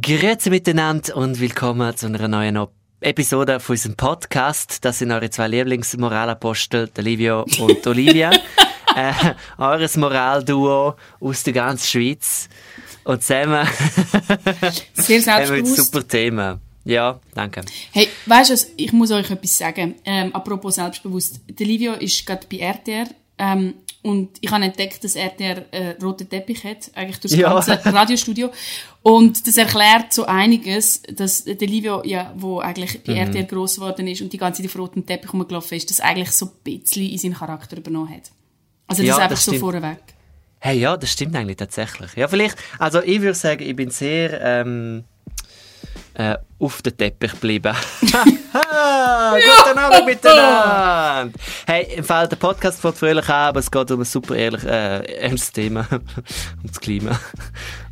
Grüezi 0.00 0.50
miteinander 0.50 1.16
und 1.16 1.38
willkommen 1.38 1.96
zu 1.96 2.06
einer 2.06 2.26
neuen 2.26 2.66
Episode 3.00 3.60
von 3.60 3.74
unserem 3.74 3.94
Podcast. 3.94 4.84
Das 4.84 4.98
sind 4.98 5.12
eure 5.12 5.30
zwei 5.30 5.46
Lieblingsmoralapostel, 5.46 6.90
Livio 6.96 7.44
und 7.60 7.86
Olivia. 7.86 8.30
äh, 8.96 9.12
eures 9.58 9.96
Moralduo 9.96 10.94
aus 11.20 11.42
der 11.44 11.52
ganzen 11.52 11.86
Schweiz. 11.86 12.48
Und 13.04 13.22
zusammen 13.22 13.68
Sehr 14.94 15.20
haben 15.26 15.26
wir 15.26 15.34
ein 15.34 15.46
selbstbewusst. 15.46 15.92
super 15.92 16.08
Thema. 16.08 16.58
Ja, 16.84 17.20
danke. 17.34 17.60
Hey, 17.92 18.08
weißt 18.26 18.50
du, 18.50 18.54
was, 18.54 18.66
ich 18.76 18.92
muss 18.92 19.12
euch 19.12 19.30
etwas 19.30 19.58
sagen. 19.58 19.94
Ähm, 20.04 20.34
apropos 20.34 20.74
selbstbewusst. 20.74 21.40
Der 21.46 21.66
Livio 21.66 21.92
ist 21.92 22.26
gerade 22.26 22.46
bei 22.50 22.58
RTR. 22.58 23.06
Ähm, 23.38 23.74
und 24.04 24.28
ich 24.42 24.50
habe 24.52 24.62
entdeckt, 24.64 25.02
dass 25.02 25.16
RTR 25.16 25.64
äh, 25.72 25.96
roten 26.02 26.28
Teppich 26.28 26.62
hat, 26.62 26.90
eigentlich 26.94 27.18
durch 27.20 27.32
das 27.32 27.40
Ja. 27.40 27.52
ganze 27.54 27.84
Radiostudio. 27.92 28.50
Und 29.02 29.46
das 29.46 29.56
erklärt 29.56 30.12
so 30.12 30.24
einiges, 30.26 31.02
dass 31.10 31.44
der 31.44 31.56
Livio, 31.66 32.02
ja, 32.04 32.32
wo 32.36 32.60
eigentlich 32.60 33.02
bei 33.02 33.12
Mhm. 33.12 33.18
RTR 33.18 33.44
gross 33.44 33.76
geworden 33.76 34.06
ist 34.06 34.20
und 34.20 34.32
die 34.32 34.36
ganze 34.38 34.62
Zeit 34.62 34.70
auf 34.70 34.78
rotem 34.78 35.04
Teppich 35.06 35.32
rumgelaufen 35.32 35.76
ist, 35.76 35.88
das 35.90 36.00
eigentlich 36.00 36.30
so 36.30 36.46
ein 36.46 36.52
bisschen 36.62 37.08
in 37.10 37.18
seinen 37.18 37.34
Charakter 37.34 37.76
übernommen 37.78 38.10
hat. 38.10 38.30
Also 38.86 39.02
das 39.02 39.08
Ja, 39.08 39.16
einfach 39.16 39.30
das 39.30 39.44
so 39.46 39.54
vorweg. 39.54 39.98
Hey, 40.60 40.78
ja, 40.78 40.96
das 40.96 41.10
stimmt 41.10 41.34
eigentlich 41.36 41.56
tatsächlich. 41.56 42.14
Ja, 42.16 42.28
vielleicht, 42.28 42.56
also 42.78 43.02
ich 43.02 43.20
würde 43.20 43.34
sagen, 43.34 43.62
ich 43.62 43.74
bin 43.76 43.90
sehr 43.90 44.40
ähm, 44.42 45.04
äh, 46.14 46.36
auf 46.58 46.82
den 46.82 46.96
Teppich 46.96 47.32
geblieben. 47.32 47.74
Guten 48.00 49.78
Abend 49.78 50.06
miteinander! 50.06 51.32
Hey, 51.66 51.94
im 51.96 52.04
Fall 52.04 52.28
der 52.28 52.36
Podcast 52.36 52.80
fängt 52.80 52.96
fröhlich 52.96 53.28
an, 53.28 53.48
aber 53.48 53.60
es 53.60 53.70
geht 53.70 53.90
um 53.90 54.00
ein 54.00 54.04
super 54.04 54.36
ehrlich, 54.36 54.64
äh, 54.64 55.00
ernstes 55.18 55.52
Thema. 55.52 55.86
um 55.92 56.66
das 56.66 56.80
Klima. 56.80 57.18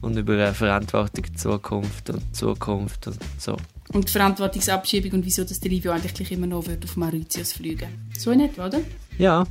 Und 0.00 0.16
über 0.16 0.34
äh, 0.38 0.54
Verantwortung, 0.54 1.24
Zukunft 1.36 2.10
und 2.10 2.34
Zukunft 2.34 3.08
und 3.08 3.18
so. 3.38 3.56
Und 3.92 4.08
die 4.08 4.12
Verantwortungsabschiebung 4.12 5.12
und 5.12 5.26
wieso, 5.26 5.44
dass 5.44 5.60
der 5.60 5.70
Livio 5.70 5.92
eigentlich 5.92 6.32
immer 6.32 6.46
noch 6.46 6.66
wird 6.66 6.84
auf 6.84 6.96
Mauritius 6.96 7.52
fliegen 7.52 8.08
So 8.16 8.30
in 8.30 8.40
etwa, 8.40 8.66
oder? 8.66 8.80
Ja. 9.18 9.44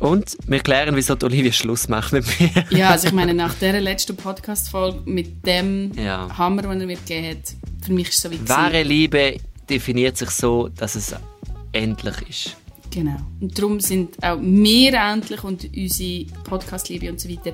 Und 0.00 0.36
wir 0.46 0.60
klären, 0.60 0.94
wieso 0.96 1.14
die 1.14 1.24
Olivia 1.24 1.52
Schluss 1.52 1.88
macht 1.88 2.12
mit 2.12 2.26
mir. 2.38 2.50
Ja, 2.70 2.90
also 2.90 3.06
ich 3.08 3.14
meine, 3.14 3.32
nach 3.32 3.54
dieser 3.54 3.80
letzten 3.80 4.14
Podcast-Folge 4.14 5.02
mit 5.06 5.46
dem 5.46 5.92
Ja. 5.96 6.28
Hammer, 6.36 6.62
den 6.62 6.80
er 6.82 6.86
mir 6.86 6.96
gegeben 6.96 7.28
hat, 7.28 7.54
für 7.86 7.92
mich 7.92 8.08
ist 8.08 8.16
es 8.16 8.22
so 8.22 8.30
wie 8.30 8.48
Wahre. 8.48 8.82
Liebe 8.82 9.36
definiert 9.70 10.16
sich 10.16 10.30
so, 10.30 10.68
dass 10.68 10.96
es 10.96 11.14
endlich 11.72 12.28
ist. 12.28 12.56
Genau. 12.90 13.16
Und 13.40 13.58
darum 13.58 13.80
sind 13.80 14.22
auch 14.22 14.38
wir 14.40 14.94
endlich 14.94 15.44
und 15.44 15.68
unsere 15.76 16.24
Podcast-Liebe 16.44 17.10
und 17.10 17.20
so 17.20 17.28
weiter. 17.28 17.52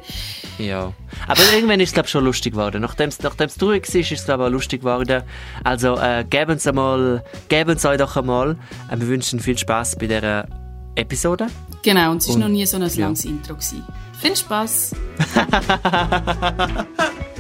Ja. 0.59 0.93
Aber 1.27 1.41
irgendwann 1.53 1.81
ist 1.81 1.89
es, 1.89 1.95
glaube 1.95 2.07
ich, 2.07 2.13
schon 2.13 2.25
lustig 2.25 2.53
geworden. 2.53 2.81
Nachdem 2.83 3.09
es 3.09 3.19
traurig 3.19 3.61
war, 3.93 4.01
ist 4.01 4.13
es, 4.13 4.25
glaube 4.25 4.45
ich, 4.45 4.47
auch 4.47 4.53
lustig 4.53 4.83
geworden. 4.83 5.23
Also, 5.65 5.97
äh, 5.97 6.25
geben 6.29 6.59
Sie 6.59 6.69
einmal, 6.69 7.25
geben 7.49 7.77
Sie 7.77 7.89
euch 7.89 7.99
doch 7.99 8.17
einmal. 8.17 8.57
Äh, 8.91 9.01
wir 9.01 9.09
wünschen 9.09 9.41
viel 9.41 9.59
Spaß 9.59 9.97
bei 9.97 10.07
dieser 10.07 10.47
Episode. 10.95 11.49
Genau, 11.83 12.13
und 12.13 12.19
es 12.19 12.29
war 12.29 12.37
noch 12.37 12.49
nie 12.49 12.65
so 12.65 12.77
ein 12.77 12.89
ja. 12.89 13.07
langes 13.07 13.25
Intro. 13.25 13.55
Gewesen. 13.55 13.83
Viel 14.21 14.37
Spaß! 14.37 14.95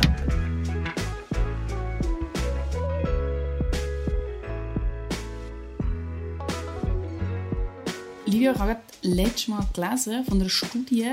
Livio, 8.33 8.53
ich 8.53 8.59
habe 8.59 8.77
letztes 9.03 9.49
Mal 9.49 9.67
gelesen 9.75 10.25
von 10.25 10.41
einer 10.41 10.49
Studie 10.49 11.13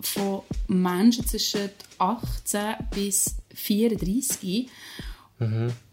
von 0.00 0.42
Menschen 0.66 1.26
zwischen 1.26 1.68
18 1.98 2.74
bis 2.90 3.34
34 3.54 4.70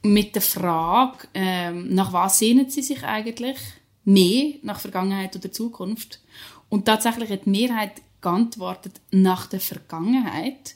mit 0.02 0.34
der 0.34 0.42
Frage, 0.42 1.28
ähm, 1.34 1.94
nach 1.94 2.14
was 2.14 2.40
sehnen 2.40 2.70
sie 2.70 2.82
sich 2.82 3.04
eigentlich 3.04 3.58
mehr, 4.06 4.54
nach 4.64 4.80
Vergangenheit 4.80 5.36
oder 5.36 5.52
Zukunft? 5.52 6.22
Und 6.70 6.86
tatsächlich 6.86 7.30
hat 7.30 7.46
die 7.46 7.50
Mehrheit 7.50 8.02
geantwortet 8.22 9.02
nach 9.12 9.48
der 9.48 9.60
Vergangenheit. 9.60 10.76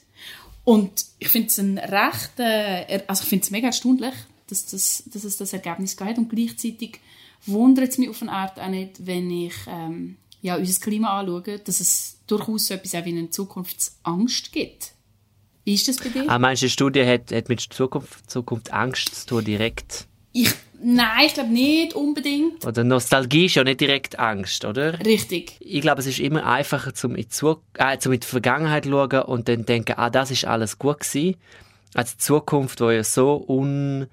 Und 0.64 1.06
ich 1.18 1.28
finde 1.28 1.48
es 1.48 1.58
ein 1.58 1.78
recht, 1.78 2.38
äh, 2.38 3.02
also 3.06 3.22
ich 3.22 3.28
finde 3.28 3.44
es 3.44 3.50
mega 3.50 3.68
erstaunlich, 3.68 4.14
dass, 4.46 4.66
das, 4.66 5.04
dass 5.06 5.24
es 5.24 5.38
das 5.38 5.52
Ergebnis 5.52 5.96
gab. 5.96 6.16
Und 6.18 6.28
gleichzeitig 6.28 7.00
wundert 7.46 7.88
es 7.88 7.98
mich 7.98 8.08
auf 8.08 8.22
eine 8.22 8.32
Art 8.32 8.60
auch 8.60 8.68
nicht, 8.68 9.06
wenn 9.06 9.30
ich 9.30 9.54
ähm, 9.66 10.16
ja, 10.42 10.56
unser 10.56 10.80
Klima 10.80 11.20
anschaue, 11.20 11.58
dass 11.58 11.80
es 11.80 12.20
durchaus 12.26 12.66
so 12.66 12.74
etwas 12.74 12.94
auch 12.94 13.04
wie 13.04 13.10
eine 13.10 13.30
Zukunftsangst 13.30 14.52
gibt. 14.52 14.92
Wie 15.64 15.74
ist 15.74 15.88
das 15.88 15.98
bei 15.98 16.08
dir? 16.08 16.24
Ah, 16.28 16.38
meinst 16.38 16.62
du, 16.62 16.66
die 16.66 16.70
Studie 16.70 17.04
hat, 17.04 17.32
hat 17.32 17.48
mit 17.48 17.60
Zukunft, 17.60 18.30
Zukunft 18.30 18.72
Angst 18.72 19.14
zu 19.14 19.26
tun, 19.26 19.44
direkt? 19.44 20.06
Ich, 20.32 20.50
nein, 20.82 21.26
ich 21.26 21.34
glaube 21.34 21.50
nicht 21.50 21.94
unbedingt. 21.94 22.64
Oder 22.64 22.84
Nostalgie 22.84 23.46
ist 23.46 23.56
ja 23.56 23.64
nicht 23.64 23.80
direkt 23.80 24.18
Angst, 24.18 24.64
oder? 24.64 24.98
Richtig. 25.00 25.56
Ich 25.60 25.80
glaube, 25.82 26.00
es 26.00 26.06
ist 26.06 26.20
immer 26.20 26.46
einfacher, 26.46 26.94
zum 26.94 27.14
in, 27.14 27.22
die 27.22 27.28
Zu 27.28 27.60
äh, 27.74 27.98
zum 27.98 28.12
in 28.12 28.20
die 28.20 28.26
Vergangenheit 28.26 28.84
zu 28.84 28.90
schauen 28.90 29.22
und 29.22 29.48
dann 29.48 29.66
denken, 29.66 29.94
ah, 29.96 30.08
das 30.08 30.30
ist 30.30 30.44
alles 30.46 30.78
gut 30.78 31.00
gewesen, 31.00 31.36
als 31.94 32.12
die 32.12 32.18
Zukunft, 32.18 32.80
wo 32.80 32.90
ja 32.90 33.04
so 33.04 33.44
un... 33.46 34.06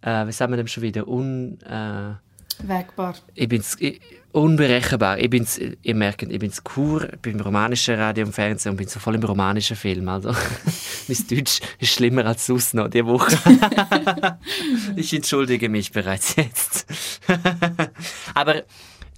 Äh, 0.00 0.26
wie 0.26 0.32
sagen 0.32 0.52
wir 0.52 0.56
dem 0.56 0.68
schon 0.68 0.82
wieder? 0.82 1.06
Un... 1.06 1.58
Äh, 1.60 2.14
Wegbar. 2.62 3.14
ich 3.34 3.48
bin's 3.48 3.76
ich, 3.80 4.00
unberechenbar. 4.32 5.18
Ich 5.18 5.30
bin's, 5.30 5.58
ihr 5.58 5.94
merkt, 5.94 6.22
ich 6.22 6.38
bin's 6.38 6.62
Kur, 6.62 7.12
ich 7.12 7.20
bin 7.20 7.34
im 7.34 7.40
romanischen 7.40 7.94
Radio 7.96 8.26
und 8.26 8.32
Fernsehen 8.32 8.72
und 8.72 8.76
bin 8.76 8.86
so 8.86 9.00
voll 9.00 9.14
im 9.14 9.22
romanischen 9.22 9.76
Film. 9.76 10.08
Also, 10.08 10.30
mein 11.08 11.26
Deutsch 11.28 11.60
ist 11.78 11.92
schlimmer 11.92 12.26
als 12.26 12.46
sonst 12.46 12.74
noch 12.74 12.88
diese 12.88 13.06
Woche. 13.06 13.36
ich 14.96 15.12
entschuldige 15.12 15.68
mich 15.68 15.92
bereits 15.92 16.36
jetzt. 16.36 16.86
Aber, 18.34 18.62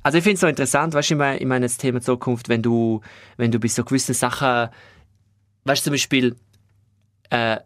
also 0.03 0.19
ich 0.19 0.25
finde 0.25 0.34
es 0.34 0.41
so 0.41 0.47
interessant, 0.47 0.94
weißt 0.94 1.10
du, 1.10 1.15
ich 1.15 1.19
meine, 1.19 1.38
ich 1.38 1.47
meine 1.47 1.66
das 1.66 1.77
Thema 1.77 2.00
Zukunft, 2.00 2.48
wenn 2.48 2.62
du, 2.62 3.00
wenn 3.37 3.50
du 3.50 3.59
bei 3.59 3.69
so 3.69 3.84
gewissen 3.84 4.15
Sachen, 4.15 4.69
weißt 5.65 5.82
du, 5.82 5.84
zum 5.84 5.93
Beispiel, 5.93 6.37
äh, 7.31 7.59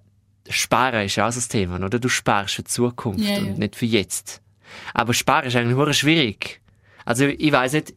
Sparen 0.48 1.06
ist 1.06 1.16
ja 1.16 1.28
auch 1.28 1.32
so 1.32 1.38
das 1.38 1.48
Thema, 1.48 1.76
oder? 1.76 1.98
Du 1.98 2.08
sparst 2.08 2.54
für 2.54 2.62
die 2.62 2.68
Zukunft 2.68 3.20
ja. 3.20 3.38
und 3.38 3.58
nicht 3.58 3.76
für 3.76 3.86
jetzt. 3.86 4.42
Aber 4.94 5.14
sparen 5.14 5.46
ist 5.46 5.56
eigentlich 5.56 5.76
nur 5.76 5.92
schwierig. 5.92 6.60
Also 7.04 7.26
ich 7.26 7.52
weiß 7.52 7.72
nicht, 7.74 7.94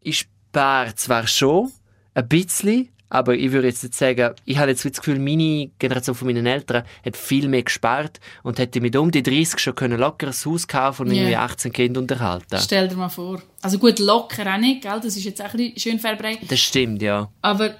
ich 0.00 0.26
spare 0.50 0.94
zwar 0.94 1.26
schon 1.26 1.70
ein 2.14 2.28
bisschen, 2.28 2.88
aber 3.10 3.34
ich 3.34 3.52
würde 3.52 3.68
jetzt 3.68 3.82
nicht 3.82 3.94
sagen, 3.94 4.34
ich 4.44 4.58
habe 4.58 4.70
jetzt 4.70 4.84
das 4.84 4.98
Gefühl, 4.98 5.18
meine 5.18 5.70
Generation 5.78 6.14
von 6.14 6.26
meinen 6.26 6.46
Eltern 6.46 6.84
hat 7.04 7.16
viel 7.16 7.48
mehr 7.48 7.62
gespart 7.62 8.20
und 8.42 8.58
hätte 8.58 8.80
mit 8.80 8.96
um 8.96 9.10
die 9.10 9.22
30 9.22 9.58
schon 9.58 9.74
können 9.74 9.98
locker 9.98 10.28
ein 10.28 10.32
Haus 10.32 10.68
kaufen 10.68 11.06
und 11.06 11.14
irgendwie 11.14 11.36
18 11.36 11.72
Kinder 11.72 12.00
unterhalten. 12.00 12.58
Stell 12.60 12.88
dir 12.88 12.96
mal 12.96 13.08
vor. 13.08 13.40
Also 13.62 13.78
gut, 13.78 13.98
locker 13.98 14.54
auch 14.54 14.58
nicht, 14.58 14.82
gell? 14.82 15.00
Das 15.02 15.16
ist 15.16 15.24
jetzt 15.24 15.40
auch 15.40 15.52
ein 15.52 15.56
bisschen 15.56 15.78
schön 15.78 15.98
verbreitet. 15.98 16.50
Das 16.50 16.60
stimmt, 16.60 17.00
ja. 17.00 17.30
Aber 17.40 17.74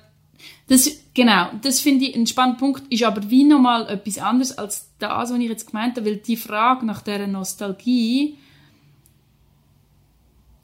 das, 0.68 0.90
genau, 1.14 1.50
das 1.62 1.80
finde 1.80 2.04
ich 2.04 2.14
ein 2.14 2.26
spannender 2.26 2.58
Punkt, 2.58 2.92
ist 2.92 3.02
aber 3.02 3.28
wie 3.30 3.44
nochmal 3.44 3.88
etwas 3.88 4.18
anderes 4.18 4.56
als 4.56 4.90
das, 4.98 5.30
was 5.30 5.38
ich 5.38 5.48
jetzt 5.48 5.70
gemeint 5.70 5.96
habe, 5.96 6.06
weil 6.06 6.16
die 6.18 6.36
Frage 6.36 6.84
nach 6.84 7.00
dieser 7.00 7.26
Nostalgie, 7.26 8.36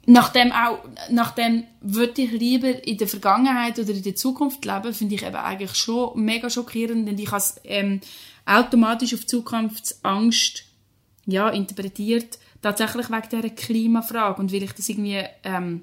nachdem 0.07 0.53
auch, 0.53 0.85
nachdem 1.11 1.65
würde 1.81 2.21
ich 2.21 2.33
lieber 2.33 2.87
in 2.87 2.99
der 2.99 3.09
Vergangenheit 3.09 3.79
oder 3.79 3.95
in 3.95 4.03
der 4.03 4.15
Zukunft 4.15 4.67
leben, 4.67 4.93
finde 4.93 5.15
ich 5.15 5.23
eben 5.23 5.37
eigentlich 5.37 5.75
schon 5.75 6.23
mega 6.23 6.51
schockierend, 6.51 7.09
denn 7.09 7.19
ich 7.19 7.29
habe 7.29 7.39
es 7.39 7.61
ähm, 7.65 8.01
automatisch 8.45 9.15
auf 9.15 9.27
Zukunftsangst 9.27 10.65
ja, 11.25 11.49
interpretiert, 11.49 12.39
tatsächlich 12.61 13.09
wegen 13.09 13.29
dieser 13.31 13.51
Klimafrage 13.51 14.41
und 14.41 14.53
weil 14.53 14.65
ich 14.65 14.73
das 14.73 14.91
irgendwie 14.91 15.23
ähm, 15.45 15.83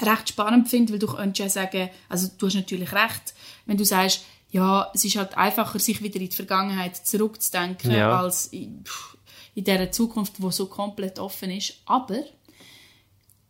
recht 0.00 0.28
spannend 0.28 0.68
finde, 0.68 0.92
weil 0.92 0.98
du 0.98 1.06
könntest 1.06 1.38
ja 1.38 1.48
sagen, 1.48 1.90
also 2.08 2.28
du 2.36 2.46
hast 2.46 2.54
natürlich 2.54 2.92
recht, 2.92 3.34
wenn 3.66 3.76
du 3.76 3.84
sagst, 3.84 4.24
ja, 4.50 4.90
es 4.94 5.04
ist 5.04 5.16
halt 5.16 5.36
einfacher, 5.36 5.78
sich 5.78 6.02
wieder 6.02 6.20
in 6.20 6.28
die 6.30 6.36
Vergangenheit 6.36 6.96
zurückzudenken, 6.96 7.90
Ja. 7.92 8.20
als 8.20 8.46
in, 8.46 8.84
pff, 8.84 9.16
in 9.54 9.64
dieser 9.64 9.90
Zukunft, 9.90 10.34
wo 10.38 10.50
so 10.50 10.66
komplett 10.66 11.18
offen 11.18 11.50
ist. 11.50 11.74
Aber 11.86 12.22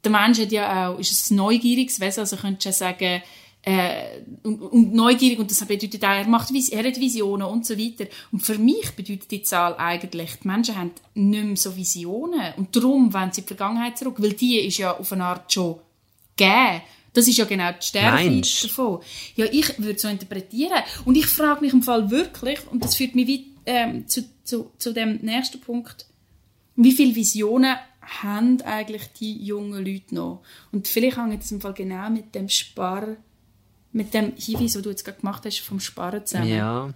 der 0.02 0.10
Mensch 0.10 0.38
hat 0.38 0.52
ja 0.52 0.88
auch, 0.90 0.98
ist 0.98 1.31
ein 1.31 1.37
neugieriges 1.37 2.00
Wesen, 2.00 2.20
also 2.20 2.37
könntest 2.37 2.64
du 2.64 2.69
ja 2.69 2.72
sagen, 2.72 3.22
äh, 3.62 4.20
und, 4.44 4.62
und 4.62 4.94
neugierig, 4.94 5.40
und 5.40 5.50
das 5.50 5.58
bedeutet 5.66 6.04
auch, 6.04 6.10
er, 6.10 6.28
macht, 6.28 6.50
er 6.70 6.84
hat 6.84 7.00
Visionen 7.00 7.49
und 7.49 7.66
so 7.66 7.76
weiter. 7.76 8.06
Und 8.31 8.40
für 8.40 8.58
mich 8.58 8.92
bedeutet 8.92 9.28
die 9.32 9.42
Zahl 9.42 9.75
eigentlich, 9.76 10.37
die 10.42 10.46
Menschen 10.46 10.76
haben 10.76 10.92
nicht 11.14 11.44
mehr 11.44 11.56
so 11.56 11.75
Visionen. 11.76 12.54
Und 12.56 12.76
darum 12.76 13.12
wollen 13.12 13.32
sie 13.32 13.40
in 13.40 13.46
die 13.46 13.54
Vergangenheit 13.54 13.99
zurück, 13.99 14.16
weil 14.19 14.34
die 14.34 14.60
ist 14.60 14.78
ja 14.78 14.96
auf 14.96 15.12
eine 15.12 15.25
Art 15.25 15.52
schon 15.52 15.81
gegeben. 16.37 16.83
Das 17.12 17.27
ist 17.27 17.38
ja 17.38 17.47
genau 17.47 17.71
die 17.73 17.87
Stärke 17.87 18.43
davon. 18.62 19.00
Ja, 19.37 19.47
ich 19.50 19.79
würde 19.79 19.99
so 19.99 20.09
interpretieren. 20.09 20.83
Und 21.06 21.17
ich 21.17 21.27
frage 21.27 21.62
mich 21.62 21.73
im 21.73 21.83
Fall 21.83 22.11
wirklich, 22.11 22.59
und 22.71 22.85
das 22.85 22.94
führt 22.94 23.15
mich 23.15 23.27
wie, 23.27 23.47
ähm, 23.65 24.06
zu, 24.06 24.25
zu, 24.44 24.71
zu 24.77 24.93
dem 24.93 25.17
nächsten 25.23 25.61
Punkt, 25.61 26.06
wie 26.77 26.93
viele 26.93 27.15
Visionen 27.15 27.77
haben 28.03 28.61
eigentlich 28.62 29.05
die 29.19 29.43
jungen 29.44 29.85
Leute 29.85 30.15
noch? 30.15 30.43
Und 30.73 30.88
vielleicht 30.88 31.17
hängt 31.17 31.43
das 31.43 31.50
im 31.50 31.61
Fall 31.61 31.73
genau 31.73 32.11
mit 32.11 32.35
dem 32.35 32.49
Spar 32.49 33.17
mit 33.97 34.12
dem 34.12 34.35
Hinweis, 34.37 34.75
den 34.75 34.83
du 34.83 34.91
jetzt 34.91 35.05
gerade 35.05 35.19
gemacht 35.19 35.44
hast, 35.47 35.61
vom 35.61 35.81
Sparen 35.81 36.25
zusammen. 36.27 36.49
Ja. 36.49 36.91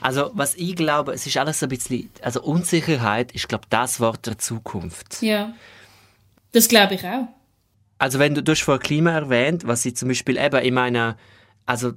Also, 0.00 0.30
was 0.32 0.54
ich 0.54 0.74
glaube, 0.74 1.12
es 1.12 1.26
ist 1.26 1.36
alles 1.36 1.60
so 1.60 1.66
ein 1.66 1.68
bisschen, 1.68 2.10
also 2.22 2.42
Unsicherheit 2.42 3.32
ist, 3.32 3.48
glaube 3.48 3.64
ich, 3.66 3.68
das 3.68 4.00
Wort 4.00 4.26
der 4.26 4.38
Zukunft. 4.38 5.20
Ja. 5.20 5.54
Das 6.52 6.68
glaube 6.68 6.94
ich 6.94 7.04
auch. 7.04 7.28
Also, 7.98 8.18
wenn 8.18 8.34
du, 8.34 8.42
du 8.42 8.52
hast 8.52 8.66
Klima 8.80 9.10
erwähnt, 9.10 9.66
was 9.66 9.84
ich 9.84 9.96
zum 9.96 10.08
Beispiel 10.08 10.36
eben 10.36 10.62
in 10.62 10.74
meiner, 10.74 11.16
also, 11.66 11.92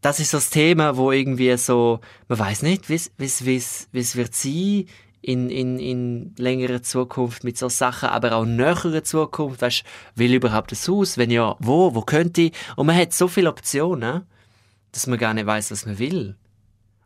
das 0.00 0.20
ist 0.20 0.30
so 0.30 0.38
das 0.38 0.50
Thema, 0.50 0.96
wo 0.96 1.12
irgendwie 1.12 1.54
so, 1.56 2.00
man 2.28 2.38
weiß 2.38 2.62
nicht, 2.62 2.88
wie 2.88 2.94
es 2.94 4.16
wird 4.16 4.34
sein 4.34 4.86
in, 5.22 5.50
in, 5.50 5.78
in 5.78 6.34
längerer 6.38 6.82
Zukunft 6.82 7.44
mit 7.44 7.58
so 7.58 7.68
Sachen, 7.68 8.08
aber 8.08 8.32
auch 8.32 8.46
näherer 8.46 9.04
Zukunft, 9.04 9.60
weißt, 9.60 9.84
will 10.14 10.30
ich 10.30 10.36
überhaupt 10.36 10.72
das 10.72 10.88
Haus? 10.88 11.18
Wenn 11.18 11.30
ja, 11.30 11.56
wo? 11.58 11.94
Wo 11.94 12.02
könnte 12.02 12.42
ich? 12.42 12.52
Und 12.76 12.86
man 12.86 12.96
hat 12.96 13.12
so 13.12 13.28
viele 13.28 13.50
Optionen, 13.50 14.22
dass 14.92 15.06
man 15.06 15.18
gar 15.18 15.34
nicht 15.34 15.46
weiß, 15.46 15.70
was 15.70 15.84
man 15.84 15.98
will. 15.98 16.36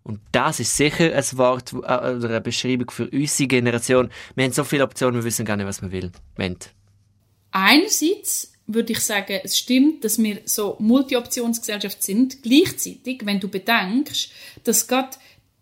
Und 0.04 0.20
das 0.32 0.60
ist 0.60 0.76
sicher 0.76 1.12
ein 1.14 1.38
Wort 1.38 1.72
äh, 1.72 1.76
oder 1.76 2.28
eine 2.28 2.40
Beschreibung 2.40 2.90
für 2.90 3.08
unsere 3.08 3.48
Generation. 3.48 4.10
Wir 4.34 4.44
haben 4.44 4.52
so 4.52 4.62
viele 4.62 4.84
Optionen, 4.84 5.16
wir 5.16 5.24
wissen 5.24 5.46
gar 5.46 5.56
nicht, 5.56 5.66
was 5.66 5.82
man 5.82 5.90
will. 5.90 6.12
Moment. 6.36 6.72
Einerseits 7.56 8.52
würde 8.66 8.92
ich 8.92 8.98
sagen, 8.98 9.38
es 9.44 9.56
stimmt, 9.56 10.02
dass 10.02 10.18
wir 10.18 10.40
so 10.44 10.74
Multi-Optionsgesellschaft 10.80 12.02
sind. 12.02 12.42
Gleichzeitig, 12.42 13.20
wenn 13.24 13.38
du 13.38 13.46
bedenkst, 13.46 14.32
dass 14.64 14.88
gerade 14.88 15.16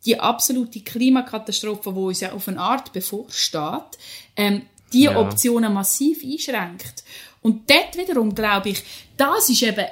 die 0.07 0.19
absolute 0.19 0.81
Klimakatastrophe, 0.81 1.93
die 1.93 1.99
uns 1.99 2.21
ja 2.21 2.33
auf 2.33 2.49
eine 2.49 2.61
Art 2.61 2.95
bevorsteht, 2.95 3.99
ähm, 4.37 4.63
die 4.95 5.03
ja. 5.03 5.19
Optionen 5.19 5.75
massiv 5.75 6.25
einschränkt. 6.25 7.05
Und 7.43 7.69
dort 7.69 7.99
wiederum 7.99 8.35
glaube 8.35 8.71
ich, 8.71 8.83
das 9.19 9.51
ist 9.51 9.63
eben, 9.63 9.87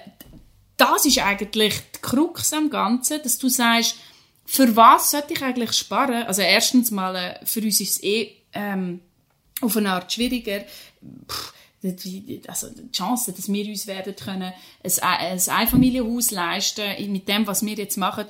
das 0.79 1.05
ist 1.05 1.19
eigentlich 1.19 1.75
die 1.97 2.01
Krux 2.01 2.51
am 2.55 2.71
Ganzen, 2.71 3.23
dass 3.23 3.37
du 3.37 3.51
sagst, 3.51 3.97
für 4.47 4.75
was 4.75 5.11
sollte 5.11 5.35
ich 5.35 5.43
eigentlich 5.43 5.75
sparen? 5.75 6.23
Also 6.23 6.41
erstens 6.41 6.91
mal, 6.91 7.15
äh, 7.15 7.45
für 7.45 7.61
uns 7.61 7.79
ist 7.79 7.97
es 7.97 8.03
eh 8.03 8.37
ähm, 8.55 9.01
auf 9.61 9.77
eine 9.77 9.93
Art 9.93 10.11
schwieriger. 10.11 10.65
Pff, 11.29 11.53
also 11.83 12.69
die 12.69 12.93
Chance, 12.93 13.33
dass 13.33 13.51
wir 13.51 13.67
uns 13.67 13.87
werden 13.87 14.15
können, 14.15 14.53
ein, 14.83 15.01
ein 15.01 15.41
Einfamilienhaus 15.49 16.31
leisten 16.31 17.13
mit 17.13 17.27
dem, 17.29 17.47
was 17.47 17.65
wir 17.65 17.75
jetzt 17.75 17.97
machen, 17.97 18.27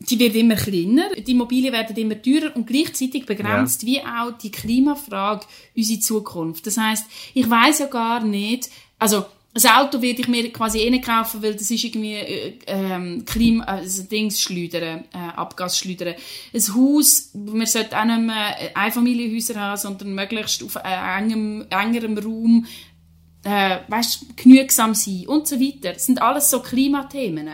die 0.00 0.18
wird 0.18 0.34
immer 0.34 0.56
kleiner, 0.56 1.14
die 1.16 1.32
Immobilien 1.32 1.72
werden 1.72 1.96
immer 1.96 2.20
teurer 2.20 2.54
und 2.54 2.66
gleichzeitig 2.66 3.26
begrenzt 3.26 3.82
ja. 3.82 3.88
wie 3.88 4.00
auch 4.00 4.38
die 4.38 4.50
Klimafrage 4.50 5.46
unsere 5.76 6.00
Zukunft. 6.00 6.66
Das 6.66 6.76
heißt, 6.76 7.06
ich 7.32 7.48
weiß 7.48 7.78
ja 7.78 7.86
gar 7.86 8.22
nicht, 8.22 8.68
also 8.98 9.24
ein 9.54 9.66
Auto 9.66 10.02
werde 10.02 10.20
ich 10.20 10.28
mir 10.28 10.52
quasi 10.52 10.80
eh 10.80 10.90
nicht 10.90 11.04
kaufen, 11.04 11.40
weil 11.42 11.54
das 11.54 11.70
ist 11.70 11.84
irgendwie 11.84 12.14
äh, 12.14 12.58
ähm, 12.66 13.24
Klima, 13.24 13.64
also 13.64 14.02
Dings 14.02 14.40
schleudern, 14.40 15.04
äh, 15.12 15.18
Abgas 15.36 15.78
schleudern. 15.78 16.14
Ein 16.52 16.74
Haus, 16.74 17.30
man 17.34 17.66
sollte 17.66 17.96
auch 17.96 18.04
nicht 18.04 18.20
mehr 18.20 18.56
Einfamilienhäuser 18.74 19.54
haben, 19.54 19.76
sondern 19.76 20.14
möglichst 20.14 20.62
auf 20.64 20.74
äh, 20.76 21.18
engem, 21.18 21.66
engerem 21.70 22.18
Raum, 22.18 22.66
äh, 23.44 23.78
weißt, 23.86 24.36
genügsam 24.36 24.94
sein 24.94 25.26
und 25.28 25.46
so 25.46 25.60
weiter. 25.60 25.92
Das 25.92 26.06
sind 26.06 26.20
alles 26.20 26.50
so 26.50 26.60
Klimathemen 26.60 27.48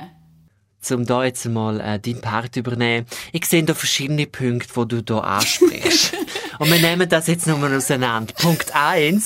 um 0.90 1.04
da 1.04 1.24
jetzt 1.24 1.44
mal 1.44 1.78
äh, 1.80 2.00
deinen 2.00 2.20
Part 2.20 2.56
übernehmen. 2.56 3.06
Ich 3.32 3.44
sehe 3.44 3.62
da 3.62 3.74
verschiedene 3.74 4.26
Punkte, 4.26 4.70
wo 4.74 4.84
du 4.84 5.02
da 5.02 5.18
ansprichst. 5.18 6.14
Und 6.58 6.70
wir 6.70 6.80
nehmen 6.80 7.08
das 7.08 7.26
jetzt 7.26 7.46
nochmal 7.46 7.74
auseinander. 7.74 8.34
Punkt 8.34 8.74
eins. 8.74 9.24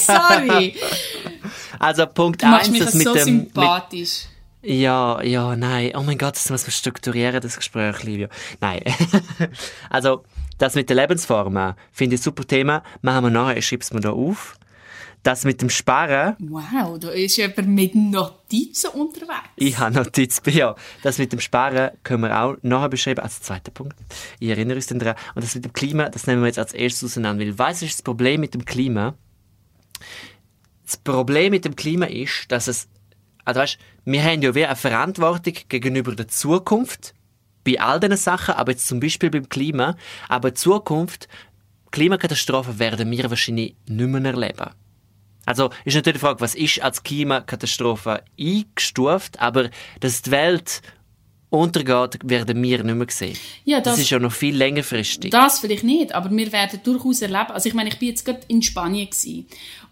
Sorry. 0.00 0.74
Also 1.78 2.06
Punkt 2.06 2.42
eins, 2.44 2.78
das 2.78 2.94
mit 2.94 3.04
so 3.04 3.14
dem 3.14 3.24
sympathisch. 3.24 4.24
Mit, 4.24 4.38
ja, 4.62 5.22
ja, 5.22 5.56
nein. 5.56 5.92
Oh 5.94 6.02
mein 6.02 6.18
Gott, 6.18 6.34
das 6.34 6.50
muss 6.50 6.62
man 6.62 6.72
strukturieren, 6.72 7.40
das 7.40 7.56
Gespräch, 7.56 8.02
Livio. 8.02 8.28
Nein. 8.60 8.82
also 9.90 10.24
das 10.58 10.74
mit 10.74 10.88
der 10.88 10.96
Lebensform 10.96 11.74
finde 11.92 12.16
ich 12.16 12.20
ein 12.20 12.24
super 12.24 12.44
Thema. 12.44 12.82
Machen 13.00 13.24
wir 13.24 13.30
nachher, 13.30 13.56
ich 13.56 13.66
schreibe 13.66 13.82
es 13.82 13.92
mir 13.92 14.00
da 14.00 14.10
auf. 14.10 14.58
Das 15.22 15.44
mit 15.44 15.60
dem 15.60 15.70
Sparen. 15.70 16.36
Wow, 16.38 16.98
da 16.98 17.10
ist 17.10 17.36
jemand 17.36 17.68
mit 17.68 17.94
Notizen 17.94 18.90
unterwegs. 18.90 19.50
Ich 19.56 19.78
habe 19.78 19.94
Notizen, 19.94 20.50
ja. 20.50 20.74
Das 21.02 21.18
mit 21.18 21.32
dem 21.32 21.40
Sparen 21.40 21.90
können 22.02 22.22
wir 22.22 22.40
auch 22.40 22.56
nachher 22.62 22.88
beschreiben 22.88 23.20
als 23.20 23.40
zweiter 23.42 23.70
Punkt. 23.70 23.96
Ich 24.38 24.48
erinnere 24.48 24.76
uns 24.76 24.86
daran. 24.86 25.16
Und 25.34 25.44
das 25.44 25.54
mit 25.54 25.64
dem 25.64 25.72
Klima, 25.72 26.08
das 26.08 26.26
nehmen 26.26 26.42
wir 26.42 26.46
jetzt 26.46 26.58
als 26.58 26.72
erstes 26.72 27.04
auseinander. 27.04 27.44
Weil, 27.44 27.58
weißt 27.58 27.82
du, 27.82 27.86
das 27.86 28.02
Problem 28.02 28.40
mit 28.40 28.54
dem 28.54 28.64
Klima? 28.64 29.14
Das 30.88 30.96
Problem 30.96 31.50
mit 31.50 31.66
dem 31.66 31.76
Klima 31.76 32.06
ist, 32.06 32.46
dass 32.48 32.66
es, 32.66 32.88
also 33.44 33.60
weißt, 33.60 33.78
wir 34.06 34.24
haben 34.24 34.40
ja 34.40 34.54
wie 34.54 34.64
eine 34.64 34.74
Verantwortung 34.74 35.52
gegenüber 35.68 36.16
der 36.16 36.28
Zukunft 36.28 37.12
bei 37.62 37.78
all 37.78 38.00
diesen 38.00 38.16
Sachen, 38.16 38.54
aber 38.54 38.72
jetzt 38.72 38.88
zum 38.88 38.98
Beispiel 38.98 39.28
beim 39.28 39.50
Klima. 39.50 39.98
Aber 40.30 40.54
Zukunft, 40.54 41.28
Klimakatastrophen 41.90 42.78
werden 42.78 43.10
wir 43.10 43.28
wahrscheinlich 43.28 43.76
nicht 43.86 44.08
mehr 44.08 44.24
erleben. 44.24 44.70
Also 45.44 45.68
ist 45.84 45.94
natürlich 45.94 46.20
die 46.20 46.26
Frage, 46.26 46.40
was 46.40 46.54
ist 46.54 46.80
als 46.80 47.02
Klimakatastrophe 47.02 48.22
eingestuft, 48.40 49.38
aber 49.40 49.68
dass 50.00 50.22
die 50.22 50.30
Welt 50.30 50.80
untergeht, 51.50 52.18
werden 52.24 52.62
wir 52.62 52.84
nicht 52.84 52.94
mehr 52.94 53.06
sehen. 53.10 53.36
Ja, 53.64 53.80
das, 53.80 53.94
das, 53.94 54.02
ist 54.02 54.10
ja 54.10 54.18
noch 54.18 54.32
viel 54.32 54.54
längerfristig. 54.54 55.30
Das 55.30 55.60
vielleicht 55.60 55.84
nicht, 55.84 56.14
aber 56.14 56.30
wir 56.30 56.52
werden 56.52 56.80
durchaus 56.82 57.22
erleben. 57.22 57.52
Also 57.52 57.68
ich 57.68 57.74
meine, 57.74 57.88
ich 57.88 57.98
bin 57.98 58.08
jetzt 58.08 58.24
gerade 58.24 58.40
in 58.48 58.62
Spanien 58.62 59.08
gewesen. 59.08 59.46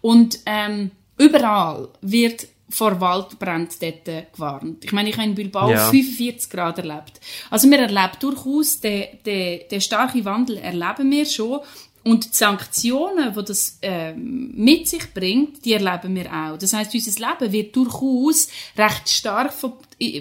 Und 0.07 0.39
ähm, 0.45 0.91
überall 1.17 1.89
wird 1.99 2.47
vor 2.69 3.01
Waldbrand 3.01 3.81
dort 3.81 4.05
gewarnt. 4.33 4.85
Ich 4.85 4.93
meine, 4.93 5.09
ich 5.09 5.17
habe 5.17 5.27
in 5.27 5.35
Bilbao 5.35 5.69
ja. 5.69 5.89
45 5.89 6.49
Grad 6.49 6.77
erlebt. 6.77 7.19
Also 7.49 7.69
wir 7.69 7.79
erleben 7.79 8.17
durchaus 8.21 8.79
den, 8.79 9.03
den, 9.25 9.67
den 9.69 9.81
starken 9.81 10.23
Wandel 10.23 10.59
erleben 10.59 11.11
wir 11.11 11.25
schon 11.25 11.59
und 12.05 12.23
die 12.23 12.37
Sanktionen, 12.37 13.33
die 13.33 13.43
das 13.43 13.79
äh, 13.81 14.13
mit 14.13 14.87
sich 14.87 15.13
bringt, 15.13 15.65
die 15.65 15.73
erleben 15.73 16.15
wir 16.15 16.31
auch. 16.31 16.57
Das 16.57 16.71
heißt, 16.71 16.93
unser 16.93 17.27
Leben 17.27 17.51
wird 17.51 17.75
durchaus 17.75 18.47
recht 18.77 19.09
stark 19.09 19.51
von, 19.51 19.73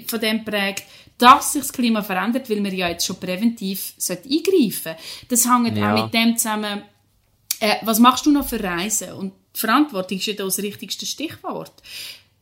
von 0.08 0.20
dem 0.20 0.44
prägt, 0.44 0.82
dass 1.16 1.52
sich 1.52 1.62
das 1.62 1.72
Klima 1.72 2.02
verändert, 2.02 2.50
weil 2.50 2.64
wir 2.64 2.74
ja 2.74 2.88
jetzt 2.88 3.06
schon 3.06 3.20
präventiv 3.20 3.94
eingreifen 3.98 4.72
sollten. 4.82 5.00
Das 5.28 5.48
hängt 5.48 5.78
ja. 5.78 5.94
auch 5.94 6.02
mit 6.02 6.12
dem 6.12 6.36
zusammen, 6.36 6.82
äh, 7.60 7.76
was 7.82 8.00
machst 8.00 8.26
du 8.26 8.32
noch 8.32 8.48
für 8.48 8.60
Reisen? 8.60 9.12
Und 9.12 9.32
die 9.56 9.60
Verantwortung 9.60 10.18
ist 10.18 10.26
ja 10.26 10.34
das 10.34 10.58
richtigste 10.58 11.06
Stichwort. 11.06 11.72